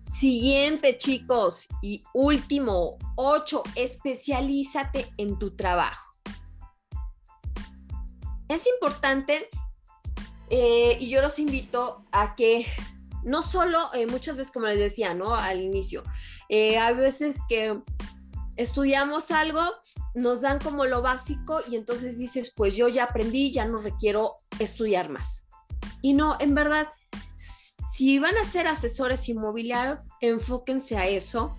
Siguiente, 0.00 0.96
chicos, 0.96 1.68
y 1.82 2.02
último, 2.14 2.98
ocho, 3.16 3.62
especialízate 3.74 5.12
en 5.16 5.38
tu 5.38 5.54
trabajo. 5.54 6.14
Es 8.48 8.66
importante 8.66 9.50
eh, 10.48 10.96
y 10.98 11.10
yo 11.10 11.20
los 11.20 11.38
invito 11.38 12.04
a 12.10 12.34
que 12.34 12.66
no 13.24 13.42
solo, 13.42 13.92
eh, 13.94 14.06
muchas 14.06 14.36
veces 14.36 14.52
como 14.52 14.66
les 14.66 14.78
decía, 14.78 15.14
¿no? 15.14 15.34
Al 15.34 15.60
inicio, 15.60 16.02
eh, 16.48 16.78
hay 16.78 16.94
veces 16.94 17.40
que 17.48 17.80
estudiamos 18.56 19.30
algo, 19.30 19.62
nos 20.14 20.40
dan 20.40 20.58
como 20.58 20.84
lo 20.84 21.02
básico 21.02 21.60
y 21.68 21.76
entonces 21.76 22.18
dices, 22.18 22.52
pues 22.54 22.74
yo 22.74 22.88
ya 22.88 23.04
aprendí, 23.04 23.52
ya 23.52 23.64
no 23.64 23.78
requiero 23.78 24.36
estudiar 24.58 25.10
más. 25.10 25.48
Y 26.02 26.14
no, 26.14 26.36
en 26.40 26.54
verdad, 26.54 26.88
si 27.36 28.18
van 28.18 28.36
a 28.36 28.44
ser 28.44 28.66
asesores 28.66 29.28
inmobiliarios, 29.28 29.98
enfóquense 30.20 30.96
a 30.96 31.06
eso. 31.06 31.54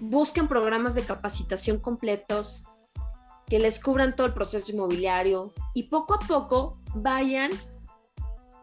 Busquen 0.00 0.48
programas 0.48 0.94
de 0.94 1.02
capacitación 1.02 1.78
completos 1.78 2.64
que 3.46 3.58
les 3.58 3.78
cubran 3.78 4.16
todo 4.16 4.26
el 4.26 4.34
proceso 4.34 4.72
inmobiliario 4.72 5.52
y 5.74 5.84
poco 5.84 6.14
a 6.14 6.18
poco 6.18 6.80
vayan 6.94 7.50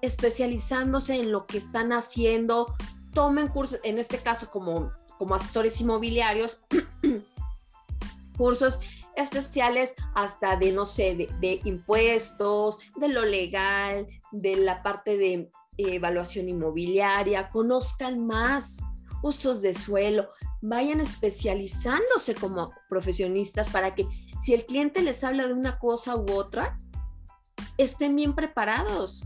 especializándose 0.01 1.15
en 1.15 1.31
lo 1.31 1.45
que 1.45 1.57
están 1.57 1.91
haciendo. 1.93 2.75
Tomen 3.13 3.47
cursos, 3.47 3.79
en 3.83 3.97
este 3.97 4.19
caso 4.19 4.49
como, 4.49 4.91
como 5.17 5.35
asesores 5.35 5.79
inmobiliarios, 5.81 6.61
cursos 8.37 8.79
especiales 9.15 9.95
hasta 10.15 10.55
de, 10.55 10.71
no 10.71 10.85
sé, 10.85 11.29
de, 11.39 11.61
impuestos, 11.65 12.79
de 12.95 13.09
lo 13.09 13.23
legal, 13.23 14.07
de 14.31 14.55
la 14.55 14.81
parte 14.81 15.17
de 15.17 15.51
evaluación 15.77 16.49
inmobiliaria, 16.49 17.49
conozcan 17.49 18.25
más 18.25 18.79
usos 19.21 19.61
de 19.61 19.73
suelo, 19.73 20.29
vayan 20.61 21.01
especializándose 21.01 22.35
como 22.35 22.73
profesionistas 22.89 23.69
para 23.69 23.95
que 23.95 24.07
si 24.41 24.53
el 24.53 24.65
cliente 24.65 25.01
les 25.01 25.23
habla 25.23 25.47
de 25.47 25.53
una 25.53 25.79
cosa 25.79 26.15
u 26.15 26.31
otra, 26.31 26.77
estén 27.77 28.15
bien 28.15 28.35
preparados 28.35 29.25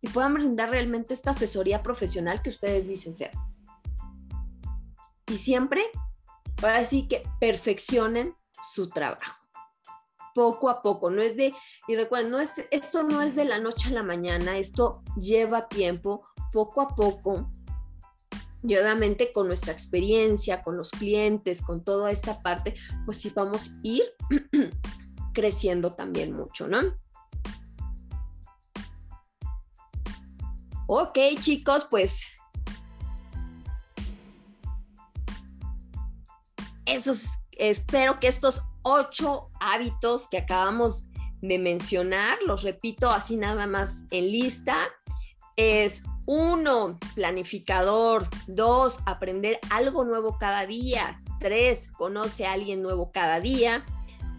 y 0.00 0.08
puedan 0.08 0.34
brindar 0.34 0.70
realmente 0.70 1.14
esta 1.14 1.30
asesoría 1.30 1.82
profesional 1.82 2.42
que 2.42 2.50
ustedes 2.50 2.86
dicen 2.88 3.14
ser. 3.14 3.30
Y 5.26 5.36
siempre 5.36 5.82
Para 6.60 6.78
así 6.78 7.06
que 7.06 7.22
perfeccionen 7.38 8.34
su 8.62 8.88
trabajo. 8.88 9.34
Poco 10.34 10.70
a 10.70 10.82
poco, 10.82 11.10
no 11.10 11.20
es 11.20 11.36
de, 11.36 11.54
y 11.86 11.96
recuerden, 11.96 12.30
no 12.30 12.38
es, 12.38 12.66
esto 12.70 13.02
no 13.02 13.20
es 13.20 13.36
de 13.36 13.44
la 13.44 13.58
noche 13.58 13.88
a 13.88 13.92
la 13.92 14.02
mañana, 14.02 14.56
esto 14.56 15.02
lleva 15.16 15.68
tiempo, 15.68 16.26
poco 16.52 16.80
a 16.80 16.94
poco, 16.94 17.50
y 18.62 18.76
obviamente 18.76 19.32
con 19.32 19.46
nuestra 19.46 19.72
experiencia, 19.72 20.62
con 20.62 20.76
los 20.76 20.90
clientes, 20.90 21.62
con 21.62 21.84
toda 21.84 22.10
esta 22.10 22.42
parte, 22.42 22.74
pues 23.04 23.18
sí 23.18 23.32
vamos 23.34 23.70
a 23.70 23.80
ir 23.82 24.04
creciendo 25.34 25.94
también 25.94 26.32
mucho, 26.32 26.66
¿no? 26.66 26.80
Ok, 30.86 31.18
chicos, 31.40 31.84
pues 31.84 32.26
esos, 36.86 37.38
espero 37.52 38.20
que 38.20 38.28
estos 38.28 38.62
ocho 38.82 39.50
hábitos 39.60 40.28
que 40.28 40.38
acabamos 40.38 41.04
de 41.42 41.58
mencionar, 41.58 42.38
los 42.46 42.62
repito 42.62 43.10
así 43.10 43.36
nada 43.36 43.66
más 43.66 44.04
en 44.10 44.30
lista, 44.30 44.76
es 45.56 46.04
uno, 46.26 46.98
planificador. 47.14 48.28
Dos, 48.46 49.00
aprender 49.06 49.58
algo 49.70 50.04
nuevo 50.04 50.38
cada 50.38 50.66
día. 50.66 51.22
Tres, 51.40 51.88
conoce 51.92 52.46
a 52.46 52.52
alguien 52.52 52.82
nuevo 52.82 53.10
cada 53.12 53.40
día. 53.40 53.84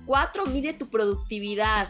Cuatro, 0.05 0.45
mide 0.45 0.73
tu 0.73 0.89
productividad. 0.89 1.87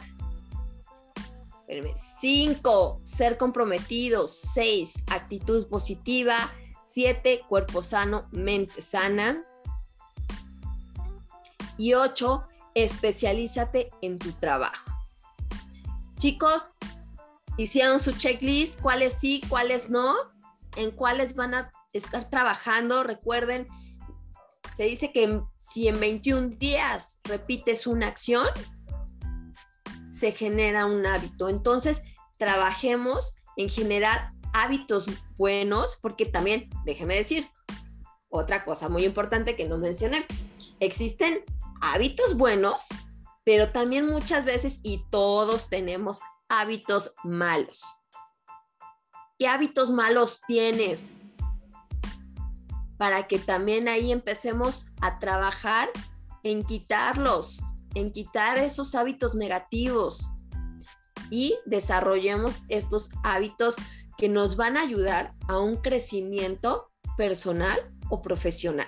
Cinco, 1.95 2.99
ser 3.03 3.37
comprometido. 3.37 4.27
Seis, 4.27 5.03
actitud 5.07 5.67
positiva. 5.67 6.51
Siete, 6.81 7.41
cuerpo 7.49 7.81
sano, 7.81 8.27
mente 8.31 8.81
sana. 8.81 9.43
Y 11.77 11.93
ocho, 11.93 12.47
especialízate 12.73 13.89
en 14.01 14.17
tu 14.17 14.31
trabajo. 14.33 14.91
Chicos, 16.17 16.71
hicieron 17.57 17.99
su 17.99 18.13
checklist, 18.13 18.79
cuáles 18.81 19.13
sí, 19.13 19.41
cuáles 19.49 19.89
no, 19.89 20.15
en 20.75 20.91
cuáles 20.91 21.35
van 21.35 21.53
a 21.53 21.71
estar 21.93 22.29
trabajando. 22.29 23.03
Recuerden, 23.03 23.67
se 24.73 24.83
dice 24.83 25.11
que 25.11 25.41
si 25.57 25.87
en 25.87 25.99
21 25.99 26.49
días 26.57 27.19
repites 27.25 27.85
una 27.85 28.07
acción, 28.07 28.47
se 30.17 30.31
genera 30.31 30.85
un 30.85 31.05
hábito. 31.05 31.49
Entonces, 31.49 32.01
trabajemos 32.37 33.35
en 33.55 33.69
generar 33.69 34.29
hábitos 34.53 35.05
buenos, 35.37 35.97
porque 36.01 36.25
también, 36.25 36.69
déjeme 36.85 37.15
decir, 37.15 37.49
otra 38.29 38.65
cosa 38.65 38.89
muy 38.89 39.05
importante 39.05 39.55
que 39.55 39.65
no 39.65 39.77
mencioné, 39.77 40.25
existen 40.79 41.43
hábitos 41.81 42.35
buenos, 42.35 42.87
pero 43.43 43.69
también 43.71 44.07
muchas 44.07 44.45
veces, 44.45 44.79
y 44.83 45.03
todos 45.11 45.69
tenemos 45.69 46.19
hábitos 46.49 47.13
malos. 47.23 47.83
¿Qué 49.37 49.47
hábitos 49.47 49.91
malos 49.91 50.41
tienes? 50.47 51.13
Para 52.97 53.27
que 53.27 53.37
también 53.37 53.87
ahí 53.87 54.11
empecemos 54.11 54.87
a 54.99 55.19
trabajar 55.19 55.89
en 56.43 56.63
quitarlos, 56.63 57.61
en 57.97 58.11
quitar 58.11 58.59
esos 58.59 58.93
hábitos 58.93 59.33
negativos 59.33 60.29
y 61.31 61.55
desarrollemos 61.65 62.59
estos 62.69 63.09
hábitos 63.23 63.75
que 64.17 64.29
nos 64.29 64.55
van 64.55 64.77
a 64.77 64.81
ayudar 64.81 65.33
a 65.47 65.59
un 65.59 65.77
crecimiento 65.77 66.91
personal 67.17 67.77
o 68.09 68.21
profesional. 68.21 68.87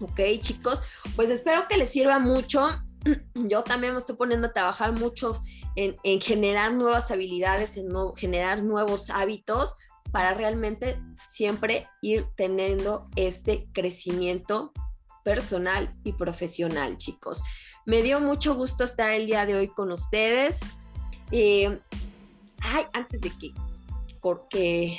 Ok, 0.00 0.20
chicos, 0.40 0.82
pues 1.16 1.30
espero 1.30 1.66
que 1.68 1.76
les 1.76 1.90
sirva 1.90 2.18
mucho. 2.20 2.80
Yo 3.34 3.62
también 3.64 3.92
me 3.92 3.98
estoy 3.98 4.16
poniendo 4.16 4.48
a 4.48 4.52
trabajar 4.52 4.98
mucho 4.98 5.40
en, 5.74 5.96
generar 6.20 6.72
nuevas 6.74 7.10
habilidades, 7.10 7.76
en 7.76 7.90
generar 8.16 8.62
nuevos 8.62 9.10
hábitos 9.10 9.74
para 10.12 10.34
realmente 10.34 11.00
siempre 11.26 11.88
ir 12.02 12.26
teniendo 12.36 13.08
este 13.16 13.68
crecimiento 13.72 14.72
personal 15.24 15.90
y 16.04 16.12
profesional, 16.12 16.98
chicos. 16.98 17.42
Me 17.84 18.02
dio 18.02 18.20
mucho 18.20 18.54
gusto 18.54 18.84
estar 18.84 19.10
el 19.10 19.26
día 19.26 19.46
de 19.46 19.54
hoy 19.54 19.68
con 19.68 19.92
ustedes. 19.92 20.60
Eh, 21.30 21.78
ay, 22.60 22.84
antes 22.92 23.20
de 23.20 23.30
que, 23.30 23.52
porque 24.20 24.98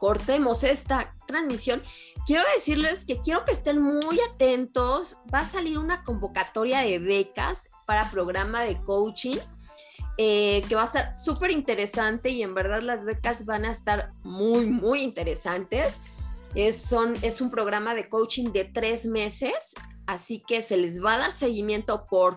cortemos 0.00 0.64
esta 0.64 1.14
transmisión, 1.26 1.82
quiero 2.26 2.42
decirles 2.54 3.04
que 3.04 3.20
quiero 3.20 3.44
que 3.44 3.52
estén 3.52 3.80
muy 3.80 4.18
atentos. 4.32 5.16
Va 5.32 5.40
a 5.40 5.46
salir 5.46 5.78
una 5.78 6.04
convocatoria 6.04 6.80
de 6.80 6.98
becas 6.98 7.68
para 7.86 8.10
programa 8.10 8.62
de 8.62 8.80
coaching 8.82 9.38
eh, 10.20 10.64
que 10.68 10.74
va 10.74 10.82
a 10.82 10.86
estar 10.86 11.16
súper 11.16 11.52
interesante 11.52 12.30
y 12.30 12.42
en 12.42 12.52
verdad 12.52 12.82
las 12.82 13.04
becas 13.04 13.46
van 13.46 13.64
a 13.64 13.70
estar 13.70 14.10
muy, 14.24 14.66
muy 14.66 15.02
interesantes. 15.02 16.00
Es, 16.54 16.80
son, 16.80 17.16
es 17.22 17.40
un 17.40 17.50
programa 17.50 17.94
de 17.94 18.08
coaching 18.08 18.52
de 18.52 18.64
tres 18.64 19.06
meses, 19.06 19.74
así 20.06 20.42
que 20.46 20.62
se 20.62 20.76
les 20.76 21.02
va 21.04 21.14
a 21.14 21.18
dar 21.18 21.30
seguimiento 21.30 22.04
por 22.06 22.34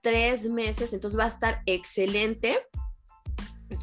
tres 0.00 0.48
meses, 0.48 0.92
entonces 0.92 1.18
va 1.18 1.24
a 1.24 1.28
estar 1.28 1.62
excelente. 1.66 2.58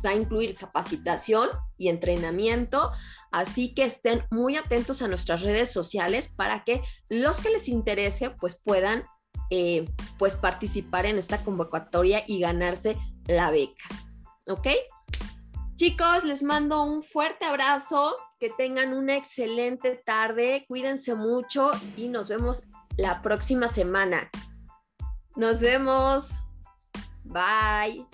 Va 0.03 0.09
a 0.09 0.15
incluir 0.15 0.55
capacitación 0.55 1.49
y 1.77 1.89
entrenamiento, 1.89 2.91
así 3.31 3.75
que 3.75 3.83
estén 3.83 4.25
muy 4.31 4.55
atentos 4.55 5.03
a 5.03 5.07
nuestras 5.07 5.43
redes 5.43 5.71
sociales 5.71 6.27
para 6.27 6.63
que 6.63 6.81
los 7.07 7.39
que 7.39 7.51
les 7.51 7.67
interese 7.67 8.31
pues 8.31 8.55
puedan 8.55 9.03
eh, 9.51 9.85
pues 10.17 10.35
participar 10.35 11.05
en 11.05 11.19
esta 11.19 11.43
convocatoria 11.43 12.23
y 12.25 12.39
ganarse 12.39 12.97
la 13.27 13.51
becas. 13.51 14.09
¿Ok? 14.47 14.67
Chicos, 15.75 16.23
les 16.23 16.41
mando 16.41 16.81
un 16.83 17.03
fuerte 17.03 17.45
abrazo, 17.45 18.15
que 18.39 18.49
tengan 18.49 18.93
una 18.93 19.15
excelente 19.15 20.01
tarde, 20.05 20.65
cuídense 20.67 21.15
mucho 21.15 21.71
y 21.95 22.09
nos 22.09 22.29
vemos 22.29 22.63
la 22.97 23.21
próxima 23.21 23.67
semana. 23.67 24.29
Nos 25.35 25.61
vemos. 25.61 26.31
Bye. 27.23 28.05